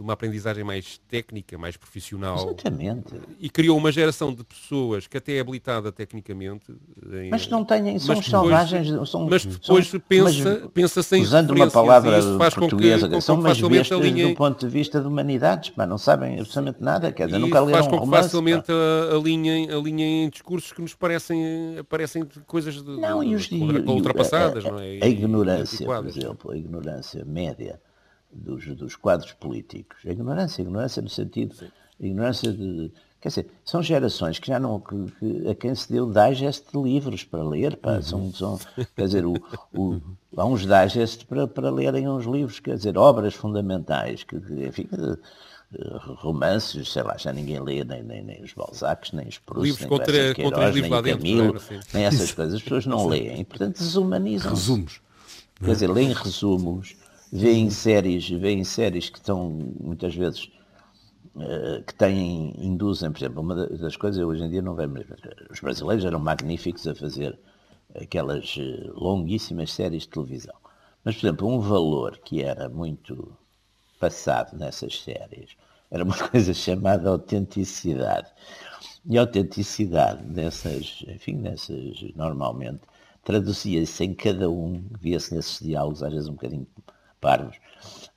[0.00, 2.36] uma aprendizagem mais técnica, mais profissional.
[2.36, 3.14] Exatamente.
[3.38, 6.72] E criou uma geração de pessoas que até é habilitada tecnicamente.
[7.12, 9.08] Em, mas não têm, são depois, selvagens.
[9.08, 12.18] São, mas depois são, pensa, mas, pensa sem Usando uma palavra
[12.54, 16.82] portuguesa, que, são umas bestas do ponto de vista de humanidades, mas não sabem absolutamente
[16.82, 19.80] nada, quer dizer, nunca leram faz com um romance, que facilmente a, a, linha, a
[19.80, 21.38] linha em discursos que nos parecem,
[21.88, 24.98] parecem coisas de, não, de, e os, de, ultrapassadas, a, não é?
[25.02, 27.80] A ignorância, por exemplo, a ignorância média
[28.32, 29.98] dos, dos quadros políticos.
[30.06, 31.54] A ignorância, a ignorância no sentido,
[31.98, 34.80] ignorância de, Quer dizer, são gerações que já não.
[34.80, 37.76] Que, que, a quem se deu digest de livros para ler.
[37.76, 38.02] Pá, uhum.
[38.02, 38.60] são, são,
[38.96, 39.34] quer dizer, o,
[39.74, 40.00] o,
[40.34, 44.88] há uns digest para, para lerem uns livros, quer dizer, obras fundamentais, que, enfim,
[46.16, 49.80] romances, sei lá, já ninguém lê nem, nem, nem os Balzacs, nem os Proust, livros
[49.80, 51.80] nem contra, Queiroz, contra nem o Camilo, assim.
[51.92, 52.54] nem essas coisas.
[52.54, 54.50] As pessoas não leem, portanto desumanizam.
[54.50, 55.00] Resumos.
[55.62, 56.96] Quer dizer, leem resumos,
[57.32, 60.50] veem séries, veem séries que estão muitas vezes
[61.38, 65.04] eh, que têm, induzem, por exemplo, uma das coisas hoje em dia não vemos,
[65.50, 67.38] os brasileiros eram magníficos a fazer
[67.94, 70.54] aquelas eh, longuíssimas séries de televisão.
[71.04, 73.36] Mas, por exemplo, um valor que era muito
[73.98, 75.56] passado nessas séries
[75.90, 78.28] era uma coisa chamada autenticidade.
[79.04, 82.82] E a autenticidade nessas, enfim, nessas, normalmente,
[83.24, 86.66] traduzia-se em cada um, via-se nesses diálogos, às vezes um bocadinho
[87.20, 87.56] parvos,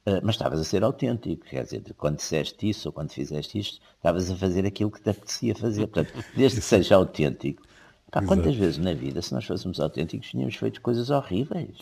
[0.06, 3.82] ah, mas estavas a ser autêntico, quer dizer, quando disseste isso ou quando fizeste isto,
[3.96, 5.88] estavas a fazer aquilo que te apetecia fazer.
[5.88, 7.64] Portanto, desde que seja autêntico.
[8.12, 11.78] Pá, quantas vezes na vida, se nós fôssemos autênticos, tínhamos feito coisas horríveis.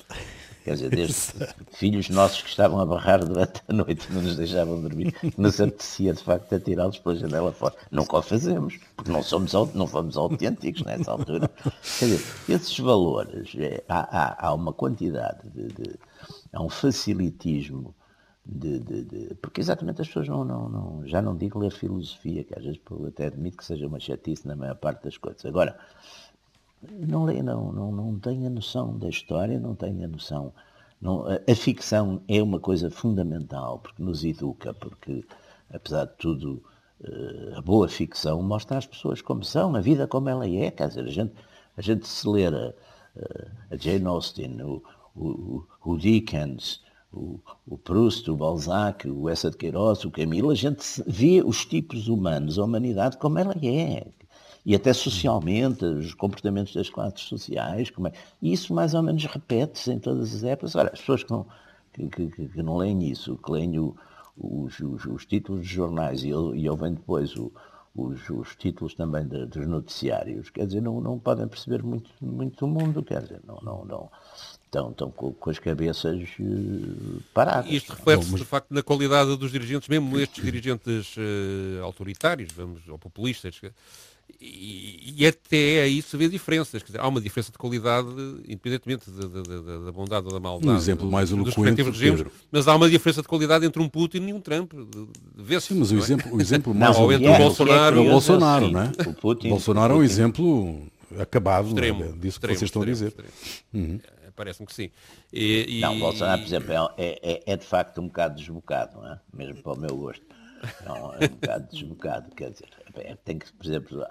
[0.63, 1.33] Quer dizer, desde
[1.73, 5.59] filhos nossos que estavam a barrar durante a noite e não nos deixavam dormir, nos
[5.59, 7.75] apetecia de facto atirá-los pela janela fora.
[7.89, 11.49] Nunca o fazemos, porque não, somos, não fomos autênticos nessa altura.
[11.99, 15.95] Quer dizer, esses valores, é, há, há, há, uma quantidade de, de.
[16.53, 17.95] há um facilitismo
[18.45, 22.43] de, de, de, porque exatamente as pessoas não, não, não, já não digo ler filosofia,
[22.43, 25.45] que às vezes até admito que seja uma chatice na maior parte das coisas.
[25.45, 25.77] Agora,
[26.89, 30.53] não não, não, não tem a noção da história, não tem a noção.
[30.99, 35.23] Não, a, a, ficção é uma coisa fundamental, porque nos educa, porque,
[35.71, 36.63] apesar de tudo,
[37.01, 40.71] uh, a boa ficção mostra as pessoas como são, a vida como ela é.
[40.71, 41.33] Quer dizer, a gente,
[41.77, 42.73] a gente se ler a,
[43.71, 44.83] a Jane Austen, o,
[45.15, 50.55] o, o Dickens, o, o Proust, o Balzac, o Essa de Queiroz, o Camilo, a
[50.55, 54.07] gente vê os tipos humanos, a humanidade como ela é.
[54.65, 58.11] E até socialmente, os comportamentos das classes sociais, como é.
[58.41, 60.75] E isso mais ou menos repete-se em todas as épocas.
[60.75, 61.45] Ora, as pessoas que não,
[61.93, 63.95] que, que, que não leem isso, que leem o,
[64.37, 67.51] os, os, os, títulos de jornais e, e ouvem depois o,
[67.95, 72.59] os, os, títulos também de, dos noticiários, quer dizer, não, não podem perceber muito, muito
[72.59, 74.09] do mundo, quer dizer, não, não, não,
[74.63, 77.69] estão, estão com, com, as cabeças uh, paradas.
[77.69, 82.97] Isto reflete-se, de facto, na qualidade dos dirigentes, mesmo estes dirigentes uh, autoritários, vamos, ou
[82.97, 83.59] populistas,
[84.39, 86.83] e, e, até aí se vê diferenças.
[86.83, 88.07] Dizer, há uma diferença de qualidade,
[88.47, 90.71] independentemente da, da, da bondade ou da maldade.
[90.71, 94.33] Um exemplo mais eloquente, regimes, mas há uma diferença de qualidade entre um Putin e
[94.33, 94.73] um Trump.
[95.59, 95.97] Sim, mas o, é?
[95.97, 96.95] exemplo, o exemplo mais...
[96.95, 98.91] Não, ou entre o Bolsonaro é o Bolsonaro, não é?
[99.07, 102.93] O Putin, Bolsonaro é um exemplo acabado extremo, disso que extremo, vocês estão extremo, a
[102.93, 103.25] dizer.
[103.73, 103.99] Uhum.
[104.25, 104.89] É, parece-me que sim.
[105.31, 105.81] E, e...
[105.81, 109.19] Não, Bolsonaro, por exemplo, é, é, é, de facto um bocado desbocado, não é?
[109.33, 110.25] Mesmo para o meu gosto.
[110.85, 114.05] Não, é um bocado desbocado, quer dizer, é, tem que, por exemplo,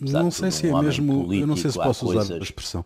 [0.00, 2.84] não sei se é mesmo, eu não sei se posso usar a expressão.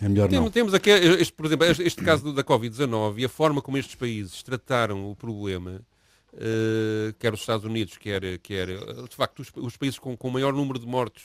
[0.00, 0.50] É melhor temos, não.
[0.50, 4.42] Temos aqui, este, por exemplo, este caso da Covid-19 e a forma como estes países
[4.42, 5.80] trataram o problema
[6.34, 10.52] Uh, quer os Estados Unidos, quer, quer de facto os, os países com, com maior
[10.52, 11.22] número de mortos.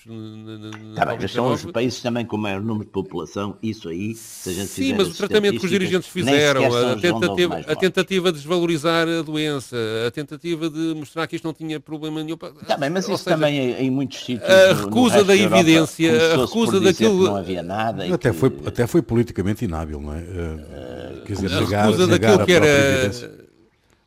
[0.96, 4.52] Tá bem, mas são os países também com maior número de população, isso aí, se
[4.52, 8.38] a gente Sim, mas o tratamento que os dirigentes fizeram, a tentativa, a tentativa de
[8.38, 9.76] desvalorizar a doença,
[10.08, 12.38] a tentativa de mostrar que isto não tinha problema nenhum.
[12.38, 14.48] Tá bem, mas isso seja, também em, em muitos sítios.
[14.48, 17.24] A recusa da evidência, a recusa daquilo.
[17.24, 18.14] Não havia nada.
[18.14, 18.38] Até, que...
[18.38, 20.20] foi, até foi politicamente inábil, não é?
[20.20, 23.49] Uh, quer dizer, a negar, recusa negar daquilo que era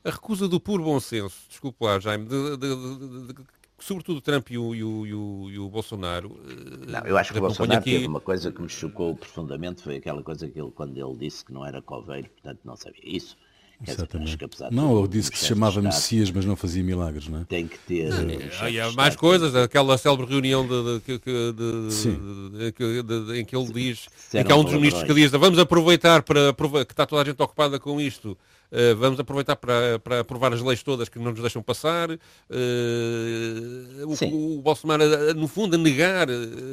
[0.04, 2.76] a recusa do puro bom senso, desculpe lá, Jaime, de, de,
[3.32, 3.34] de,
[3.78, 6.40] sobretudo Trump e o, e o, e o, Bolsonaro.
[6.48, 7.92] Eh, não, eu acho que o Bolsonaro aqui...
[7.92, 11.44] teve uma coisa que me chocou profundamente, foi aquela coisa que ele, quando ele disse
[11.44, 13.36] que não era coveiro, portanto não sabia isso.
[13.84, 14.36] Exatamente.
[14.36, 17.44] Dizer, não, ele disse que se chamava Estado, Messias, mas não fazia milagres, não é?
[17.44, 18.10] Tem que ter.
[18.10, 21.18] Não, e há mais coisas, aquela célebre reunião de, de,
[22.70, 26.22] de, em que ele diz, em que há um dos ministros que diz, vamos aproveitar
[26.22, 26.54] para
[26.86, 28.38] que está toda a gente ocupada com isto
[28.72, 32.10] Uh, vamos aproveitar para, para aprovar as leis todas que não nos deixam passar.
[32.10, 32.18] Uh,
[34.06, 36.26] o, o, Bolsonaro, eh, no fundo, a negar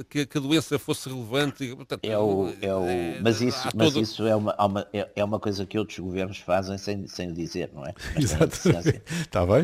[0.10, 1.76] que, que a doença fosse relevante.
[1.76, 2.86] Portanto, é o, é o,
[3.22, 4.02] mas isso, mas todo...
[4.02, 4.56] isso é, uma,
[4.94, 7.94] é, é uma coisa que outros governos fazem sem, sem dizer, não é?
[8.16, 9.02] Exatamente.
[9.20, 9.64] Está bem?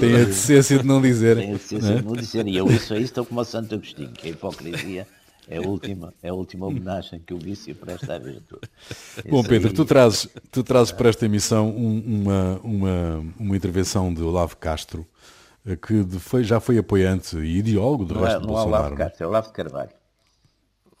[0.00, 1.36] Tem a decência de não dizer.
[1.36, 2.48] Tem a decência de não dizer.
[2.48, 5.06] E eu isso aí estou como o Santo Agostinho, que é hipocrisia
[5.52, 8.62] é a última, é a última homenagem que o vício presta à virtude.
[9.28, 9.74] Bom, Pedro, aí...
[9.74, 15.06] tu, trazes, tu trazes para esta emissão um, uma, uma, uma intervenção de Olavo Castro,
[15.66, 18.70] eh, que foi, já foi apoiante e ideólogo do não resto é, do não Bolsonaro.
[18.70, 19.90] Não é Olavo Castro, é Olavo de Carvalho.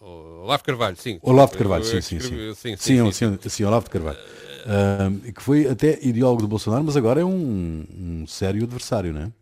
[0.00, 1.18] Olavo Carvalho, sim.
[1.22, 2.54] Olavo de Carvalho, sim, sim, sim.
[2.54, 4.18] Sim, sim, sim, sim, sim Olavo de Carvalho.
[4.18, 9.22] Uh, que foi até ideólogo do Bolsonaro, mas agora é um, um sério adversário, não
[9.22, 9.32] é?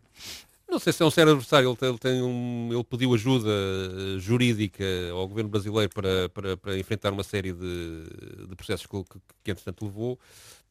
[0.71, 3.49] Não sei se é um sério adversário, ele, tem, ele, tem um, ele pediu ajuda
[3.49, 8.03] eh, jurídica ao governo brasileiro para, para, para enfrentar uma série de,
[8.47, 10.17] de processos que, que, que, entretanto, levou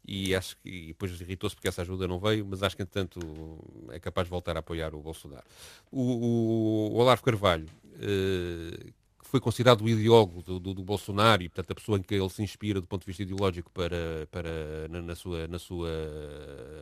[0.09, 3.21] e acho que e depois irritou-se porque essa ajuda não veio, mas acho que, entretanto,
[3.91, 5.45] é capaz de voltar a apoiar o Bolsonaro.
[5.93, 7.69] O, o, o Olavo Carvalho,
[8.01, 8.93] eh,
[9.31, 12.29] foi considerado o ideólogo do, do, do, Bolsonaro e, portanto, a pessoa em que ele
[12.29, 15.89] se inspira do ponto de vista ideológico para, para, na, na sua, na sua,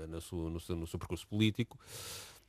[0.09, 1.79] na sua, no, seu, no seu percurso político,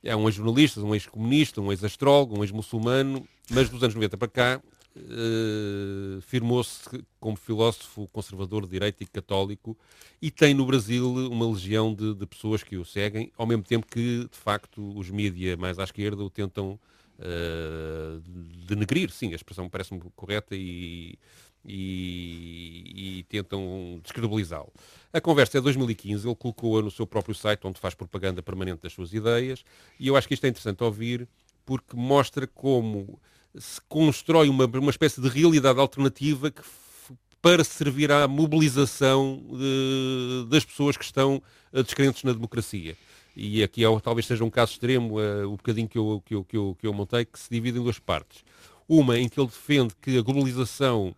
[0.02, 4.62] é um ex-jornalista, um ex-comunista, um ex-astrólogo, um ex-muçulmano, mas dos anos 90 para cá
[4.96, 9.76] uh, firmou-se como filósofo conservador de direita e católico
[10.20, 13.86] e tem no Brasil uma legião de, de, pessoas que o seguem, ao mesmo tempo
[13.86, 16.78] que, de facto, os mídias mais à esquerda o tentam
[17.18, 18.20] uh,
[18.66, 21.18] denegrir, sim, a expressão parece-me correta e
[21.64, 24.72] e, e tentam descredibilizá-lo.
[25.12, 28.82] A conversa é de 2015, ele colocou-a no seu próprio site, onde faz propaganda permanente
[28.82, 29.64] das suas ideias,
[29.98, 31.28] e eu acho que isto é interessante ouvir,
[31.66, 33.18] porque mostra como
[33.58, 36.62] se constrói uma, uma espécie de realidade alternativa que,
[37.42, 41.42] para servir à mobilização de, das pessoas que estão
[41.72, 42.96] uh, descrentes na democracia.
[43.34, 46.44] E aqui é, talvez seja um caso extremo, uh, o bocadinho que eu, que, eu,
[46.44, 48.44] que, eu, que eu montei, que se divide em duas partes.
[48.88, 51.14] Uma em que ele defende que a globalização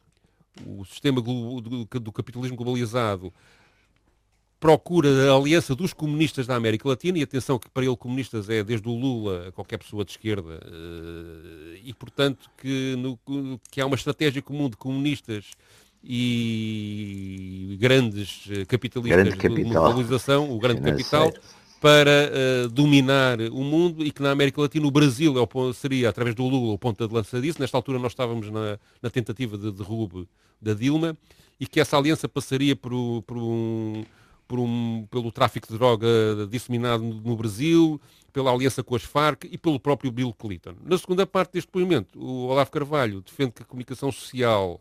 [0.66, 3.32] o sistema do, do capitalismo globalizado
[4.62, 8.62] procura a aliança dos comunistas da América Latina, e atenção que para ele comunistas é
[8.62, 13.18] desde o Lula a qualquer pessoa de esquerda, eh, e portanto que, no,
[13.68, 15.46] que há uma estratégia comum de comunistas
[16.04, 21.32] e grandes eh, capitalistas grande da globalização, o grande capital,
[21.80, 26.08] para uh, dominar o mundo e que na América Latina o Brasil é o, seria,
[26.08, 27.60] através do Lula, o ponta de lança disso.
[27.60, 30.28] Nesta altura nós estávamos na, na tentativa de derrube
[30.60, 31.18] da Dilma
[31.58, 34.04] e que essa aliança passaria por, por um,
[34.58, 36.06] um, pelo tráfico de droga
[36.50, 38.00] disseminado no Brasil,
[38.32, 40.74] pela aliança com as Farc e pelo próprio Bill Clinton.
[40.84, 44.80] Na segunda parte deste depoimento, o Olavo Carvalho defende que a comunicação social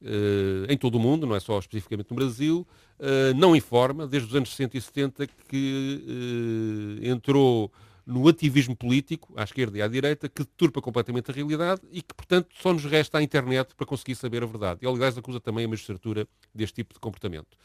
[0.00, 2.64] Uh, em todo o mundo, não é só especificamente no Brasil,
[3.00, 7.72] uh, não informa, desde os anos 60 e 70, que uh, entrou
[8.08, 12.14] no ativismo político, à esquerda e à direita, que deturpa completamente a realidade e que,
[12.14, 14.80] portanto, só nos resta a internet para conseguir saber a verdade.
[14.82, 17.58] E, aliás, acusa também a magistratura deste tipo de comportamento.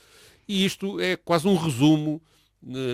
[0.47, 2.21] E isto é quase um resumo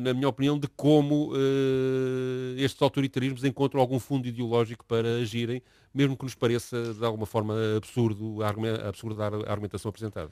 [0.02, 5.62] na minha opinião, de como uh, estes autoritarismos encontram algum fundo ideológico para agirem,
[5.94, 8.50] mesmo que nos pareça de alguma forma absurdo a,
[8.88, 10.32] absurda a argumentação apresentada.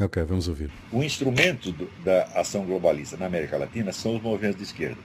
[0.00, 0.72] Ok, vamos ouvir.
[0.90, 5.00] O instrumento do, da ação globalista na América Latina são os movimentos de esquerda.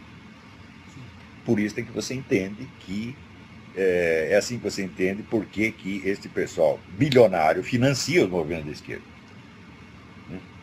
[1.46, 3.16] Por isso é que você entende que
[3.76, 8.66] é, é assim que você entende por que, que este pessoal bilionário financia os movimentos
[8.66, 9.19] de esquerda.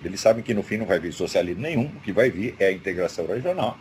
[0.06, 2.66] Eles sabem que no fim não vai vir socialismo nenhum, o que vai vir é
[2.66, 3.78] a integração regional.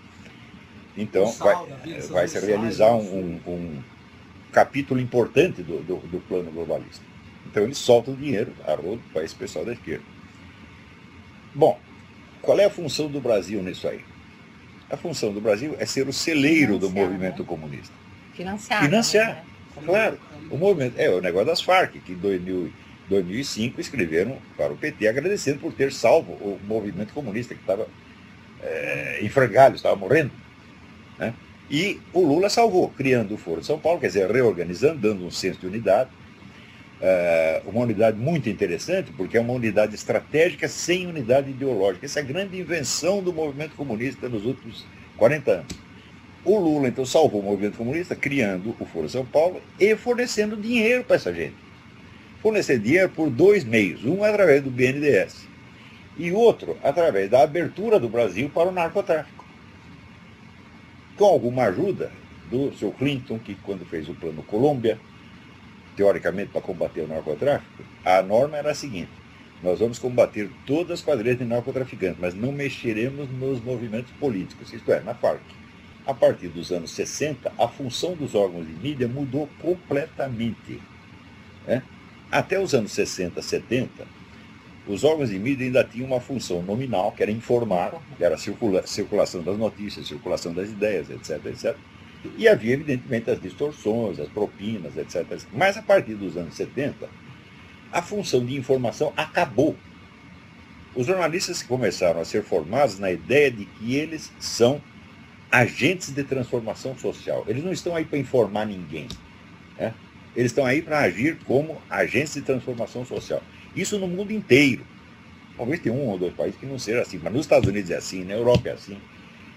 [0.98, 1.56] Então, vai,
[2.10, 3.84] vai se realizar um, um, um
[4.52, 7.04] capítulo importante do, do, do, plano globalista.
[7.46, 10.04] Então, eles soltam dinheiro a rodo para esse pessoal da esquerda.
[11.54, 11.80] Bom,
[12.42, 14.02] qual é a função do Brasil nisso aí?
[14.90, 17.48] A função do Brasil é ser o celeiro do movimento né?
[17.48, 17.94] comunista.
[18.34, 18.84] Financiar.
[18.84, 19.44] Financiar, né?
[19.86, 20.20] claro.
[20.50, 22.72] O movimento, é o negócio das Farc, que em 2000
[23.10, 27.88] 2005, escreveram para o PT agradecendo por ter salvo o movimento comunista que estava
[28.62, 30.32] é, em frangalhos, estava morrendo.
[31.18, 31.34] Né?
[31.70, 35.32] E o Lula salvou, criando o Foro de São Paulo, quer dizer, reorganizando, dando um
[35.32, 36.10] senso de unidade.
[37.02, 42.06] É, uma unidade muito interessante, porque é uma unidade estratégica sem unidade ideológica.
[42.06, 44.86] Essa é a grande invenção do movimento comunista nos últimos
[45.18, 45.86] 40 anos.
[46.44, 51.04] O Lula, então, salvou o movimento comunista, criando o Foro São Paulo e fornecendo dinheiro
[51.04, 51.65] para essa gente
[52.46, 54.06] fornecer dinheiro por dois meios.
[54.06, 55.48] Um através do BNDES
[56.16, 59.44] e outro através da abertura do Brasil para o narcotráfico.
[61.18, 62.12] Com alguma ajuda
[62.52, 65.00] do seu Clinton, que quando fez o plano Colômbia,
[65.98, 69.10] teoricamente para combater o narcotráfico, a norma era a seguinte,
[69.64, 74.92] nós vamos combater todas as quadrilhas de narcotraficantes, mas não mexeremos nos movimentos políticos, isto
[74.92, 75.42] é, na FARC.
[76.06, 80.80] A partir dos anos 60, a função dos órgãos de mídia mudou completamente.
[81.66, 81.82] Né?
[82.36, 84.06] Até os anos 60, 70,
[84.86, 88.38] os órgãos de mídia ainda tinham uma função nominal, que era informar, que era a
[88.38, 91.78] circula circulação das notícias, circulação das ideias, etc, etc.
[92.38, 95.26] E havia, evidentemente, as distorções, as propinas, etc.
[95.54, 97.08] Mas a partir dos anos 70,
[97.90, 99.74] a função de informação acabou.
[100.94, 104.82] Os jornalistas começaram a ser formados na ideia de que eles são
[105.50, 107.46] agentes de transformação social.
[107.48, 109.08] Eles não estão aí para informar ninguém.
[109.78, 109.94] Né?
[110.36, 113.42] Eles estão aí para agir como agentes de transformação social.
[113.76, 114.86] Isso no mundo inteiro.
[115.58, 117.96] Talvez tenha um ou dois países que não seja assim, mas nos Estados Unidos é
[117.96, 118.98] assim, na Europa é assim.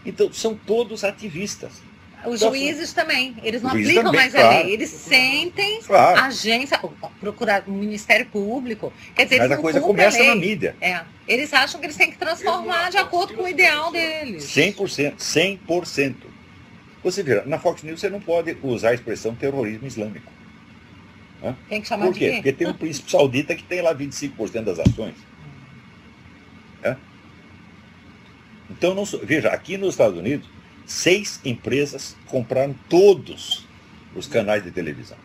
[0.07, 1.83] Então, são todos ativistas.
[2.27, 4.65] Os juízes também, eles não aplicam também, mais a claro.
[4.65, 6.19] lei, eles sentem Claro.
[6.19, 6.81] a agência,
[7.21, 8.93] procurar o Ministério Público.
[9.15, 10.75] Quer dizer, Mas a coisa cumprem a começa na mídia.
[10.81, 14.45] É, eles acham que eles têm que transformar de acordo com o ideal deles.
[14.45, 15.15] 100%.
[15.17, 16.15] 100%.
[17.05, 20.38] Você vê, na Fox News você não pode usar a expressão terrorismo islâmico.
[21.69, 22.27] Tem que chamar Por de quê?
[22.27, 22.35] quê?
[22.37, 25.15] Porque tem um príncipe saudita que tem lá 25% das ações.
[26.83, 26.97] É?
[28.71, 30.49] Então, não veja, aqui nos Estados Unidos,
[30.85, 33.67] seis empresas compraram todos
[34.15, 35.19] os canais de televisão.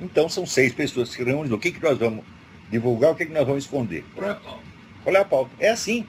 [0.00, 1.52] Então, são seis pessoas que se reúnem.
[1.52, 2.24] O que, que nós vamos
[2.70, 4.04] divulgar, o que, que nós vamos esconder?
[4.14, 4.40] Pronto.
[5.02, 5.50] Qual é a pauta?
[5.58, 6.06] É assim.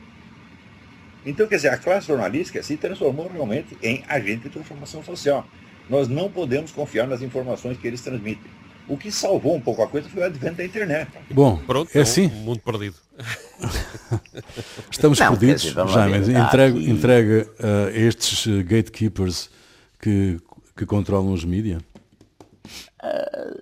[1.25, 5.45] Então, quer dizer, a classe jornalística se transformou realmente em agente de transformação social.
[5.89, 8.49] Nós não podemos confiar nas informações que eles transmitem.
[8.91, 11.09] O que salvou um pouco a coisa foi o advento da internet.
[11.31, 12.27] Bom, Pronto, é um assim.
[12.27, 12.97] mundo perdido.
[14.91, 19.49] Estamos Não, perdidos, dizer, já, mas há entrega, entrega uh, estes uh, gatekeepers
[19.97, 20.41] que,
[20.75, 21.81] que controlam os mídias?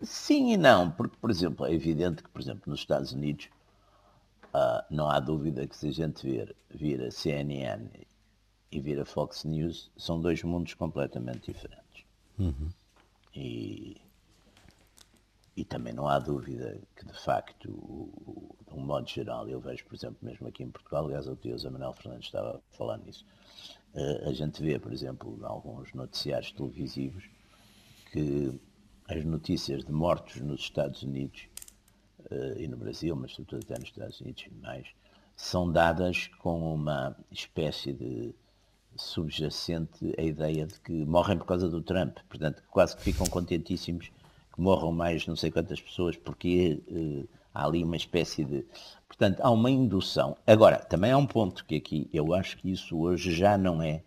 [0.02, 3.50] Sim e não, porque, por exemplo, é evidente que, por exemplo, nos Estados Unidos,
[4.54, 7.88] ah, não há dúvida que se a gente vir, vir a CNN
[8.72, 12.04] e vir a Fox News, são dois mundos completamente diferentes.
[13.36, 13.98] E,
[15.60, 17.68] e também não há dúvida que, de facto,
[18.66, 21.60] de um modo geral, eu vejo, por exemplo, mesmo aqui em Portugal, aliás, o tio
[21.60, 23.26] Zé Manuel Fernandes estava a falar nisso,
[23.94, 27.30] eh, a gente vê, por exemplo, em alguns noticiários televisivos,
[28.10, 28.58] que
[29.10, 31.50] as notícias de mortos nos Estados Unidos
[32.32, 34.88] eh, e no Brasil, mas sobretudo até nos Estados Unidos e mais,
[35.36, 38.34] são dadas com uma espécie de
[38.96, 42.18] subjacente a ideia de que morrem por causa do Trump.
[42.30, 44.10] Portanto, quase que ficam contentíssimos
[44.60, 48.66] morram mais não sei quantas pessoas, porque eh, há ali uma espécie de.
[49.08, 50.38] Portanto, há uma indução.
[50.48, 54.04] Agora, também há um ponto que aqui eu acho que isso hoje já não é,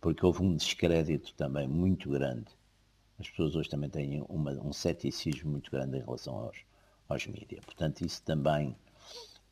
[0.00, 2.46] porque houve um descrédito também muito grande
[3.18, 6.58] as pessoas hoje também têm uma- um ceticismo muito grande em relação aos,
[7.08, 7.64] aos mídias.
[7.64, 8.76] Portanto, isso também.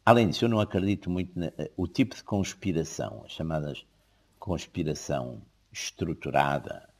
[0.05, 3.87] Além disso, eu não acredito muito na, o tipo de conspiração, as chamadas
[4.39, 5.43] conspiração
[5.73, 6.92] estruturada, eh,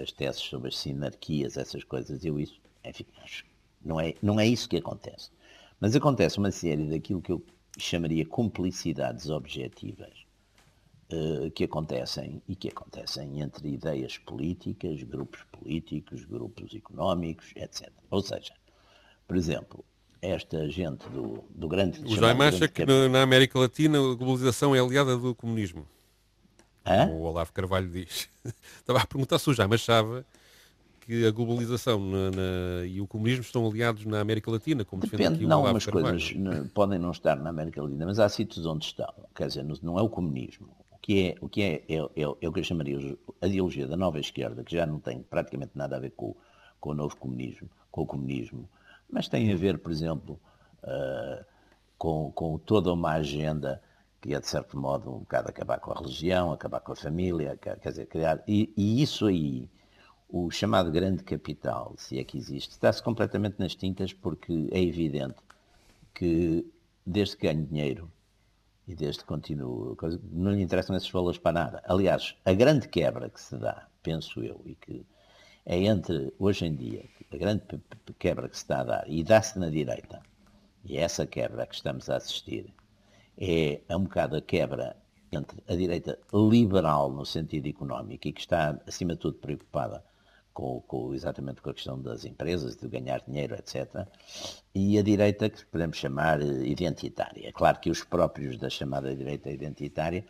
[0.00, 3.44] as teses sobre as sinarquias, essas coisas, eu isso, enfim, acho
[3.84, 5.30] não é, não é isso que acontece.
[5.78, 7.44] Mas acontece uma série daquilo que eu
[7.78, 10.24] chamaria cumplicidades objetivas,
[11.10, 17.90] eh, que acontecem e que acontecem entre ideias políticas, grupos políticos, grupos económicos, etc.
[18.10, 18.54] Ou seja,
[19.26, 19.84] por exemplo,
[20.22, 22.00] esta gente do, do grande.
[22.00, 25.86] O chamado Jaime acha grande que na América Latina a globalização é aliada do comunismo.
[26.86, 27.06] Hã?
[27.08, 28.28] Como o Olavo Carvalho diz.
[28.78, 30.24] Estava a perguntar se o Jaime achava
[31.00, 35.22] que a globalização na- na- e o comunismo estão aliados na América Latina, como defende
[35.22, 36.18] Depende, aqui o não, Olavo algumas Carvalho.
[36.18, 39.12] coisas podem não estar na América Latina, mas há sítios onde estão.
[39.34, 40.68] Quer dizer, não- é o comunismo.
[40.92, 42.98] O que é, o que é, é, é, é o que eu chamaria
[43.42, 46.36] a ideologia da nova esquerda, que já não tem praticamente nada a ver com, o-
[46.80, 48.66] com o novo comunismo, com o comunismo,
[49.10, 50.40] mas tem a ver, por exemplo,
[50.82, 51.44] ah,
[51.98, 53.82] com, com toda uma agenda
[54.24, 57.58] que é, de certo modo, um bocado acabar com a religião, acabar com a família,
[57.58, 58.42] quer dizer, criar.
[58.48, 59.68] E, e isso aí,
[60.30, 65.36] o chamado grande capital, se é que existe, está-se completamente nas tintas porque é evidente
[66.14, 66.66] que
[67.04, 68.10] desde que ganho dinheiro
[68.88, 69.94] e desde que continuo,
[70.32, 71.82] não lhe interessam esses valores para nada.
[71.84, 75.04] Aliás, a grande quebra que se dá, penso eu, e que
[75.66, 77.62] é entre, hoje em dia, a grande
[78.18, 80.22] quebra que se está a dar, e dá-se na direita,
[80.82, 82.72] e é essa quebra que estamos a assistir,
[83.38, 84.96] é, é um bocado a quebra
[85.32, 90.04] entre a direita liberal no sentido económico e que está, acima de tudo, preocupada
[90.52, 94.06] com, com- exatamente com a questão das empresas, de ganhar dinheiro, etc.
[94.74, 97.52] E a direita que podemos chamar eh, identitária.
[97.52, 100.24] Claro que os próprios da chamada direita identitária,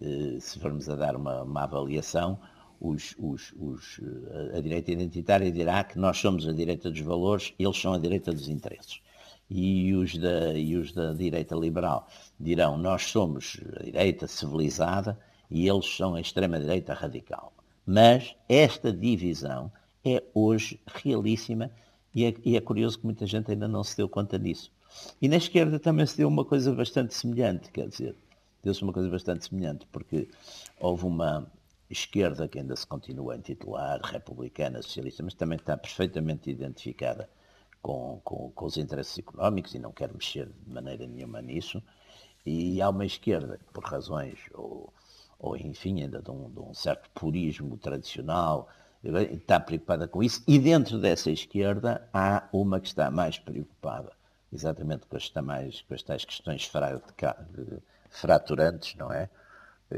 [0.00, 2.38] eh, se formos a dar uma, uma avaliação,
[2.80, 4.00] os- os- os,
[4.52, 7.98] eh, a direita identitária dirá que nós somos a direita dos valores, eles são a
[7.98, 9.00] direita dos interesses
[9.48, 15.18] e os da, e os da direita liberal dirão nós somos a direita civilizada
[15.50, 17.52] e eles são a extrema-direita radical.
[17.86, 19.70] Mas esta divisão
[20.04, 21.70] é hoje realíssima
[22.14, 24.72] e é, e é curioso que muita gente ainda não se deu conta disso.
[25.20, 28.16] E na esquerda também se deu uma coisa bastante semelhante, quer dizer,
[28.62, 30.28] deu-se uma coisa bastante semelhante, porque
[30.78, 31.46] houve uma
[31.90, 37.28] esquerda que ainda se continua a intitular republicana, socialista, mas também está perfeitamente identificada
[37.84, 41.82] com, com, com os interesses económicos e não quer mexer de maneira nenhuma nisso.
[42.46, 44.90] E há uma esquerda que, por razões, ou,
[45.38, 48.70] ou enfim, ainda de um, de um certo purismo tradicional,
[49.02, 50.42] está preocupada com isso.
[50.48, 54.12] E dentro dessa esquerda há uma que está mais preocupada,
[54.50, 55.28] exatamente com as,
[55.82, 57.02] com as tais questões fra-
[58.08, 59.28] fraturantes, não é?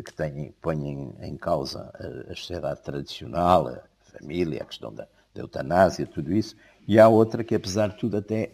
[0.05, 5.07] que têm, põem em, em causa a, a, sociedade tradicional, a família, a questão da,
[5.33, 6.57] da eutanásia, tudo isso,
[6.87, 8.53] e há outra que, apesar de tudo, até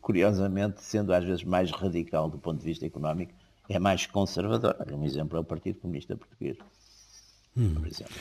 [0.00, 3.32] curiosamente, sendo às vezes mais radical do ponto de vista económico,
[3.68, 4.94] é mais conservadora.
[4.94, 6.56] Um exemplo é o Partido Comunista Português,
[7.56, 7.74] hum.
[7.74, 8.14] por exemplo.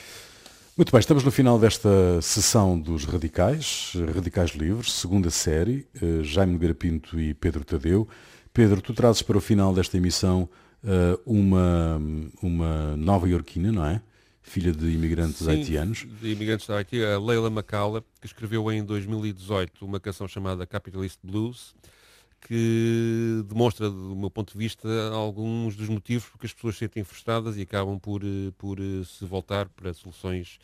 [0.78, 6.54] Muito bem, estamos no final desta sessão dos Radicais, Radicais Livres, segunda série, uh, Jaime
[6.54, 8.08] Nogueira Pinto e Pedro Tadeu.
[8.54, 10.49] Pedro, tu trazes para o final desta emissão
[10.84, 12.02] uh, uma,
[12.41, 14.02] uma nova iorquina, não é?
[14.42, 16.08] Filha de imigrantes Sim, haitianos.
[16.20, 21.20] de imigrantes da Haiti, a Leila Macala, que escreveu em 2018 uma canção chamada Capitalist
[21.24, 21.76] Blues,
[22.42, 27.04] que demonstra, do meu ponto de vista, alguns dos motivos porque as pessoas se sentem
[27.04, 30.60] frustradas e acabam por, eh, por eh, se voltar para soluções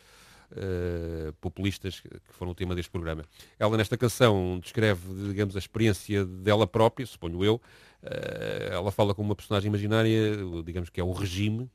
[0.52, 3.24] uh, populistas que foram o tema deste programa.
[3.60, 7.56] Ela, nesta canção, descreve, digamos, a experiência dela própria, suponho eu.
[8.04, 11.70] Uh, ela fala com uma personagem imaginária, digamos que é o regime,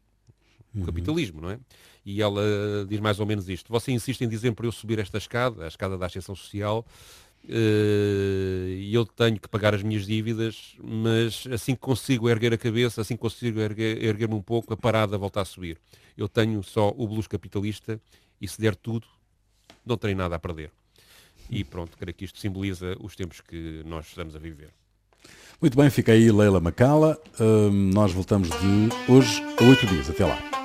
[0.75, 0.87] o uhum.
[0.87, 1.59] capitalismo, não é?
[2.05, 2.43] E ela
[2.89, 3.73] diz mais ou menos isto.
[3.73, 6.85] Você insiste em dizer para eu subir esta escada, a escada da ascensão social,
[7.49, 12.59] eh, e eu tenho que pagar as minhas dívidas, mas assim que consigo erguer a
[12.59, 15.79] cabeça, assim que consigo erguer-me erguer um pouco, a parada volta a subir.
[16.17, 18.01] Eu tenho só o blues capitalista
[18.41, 19.07] e se der tudo,
[19.85, 20.71] não tenho nada a perder.
[21.51, 24.71] E pronto, creio que isto simboliza os tempos que nós estamos a viver.
[25.61, 27.21] Muito bem, fica aí Leila Macala.
[27.39, 30.11] Uh, nós voltamos de hoje a oito dias.
[30.11, 30.62] Até lá.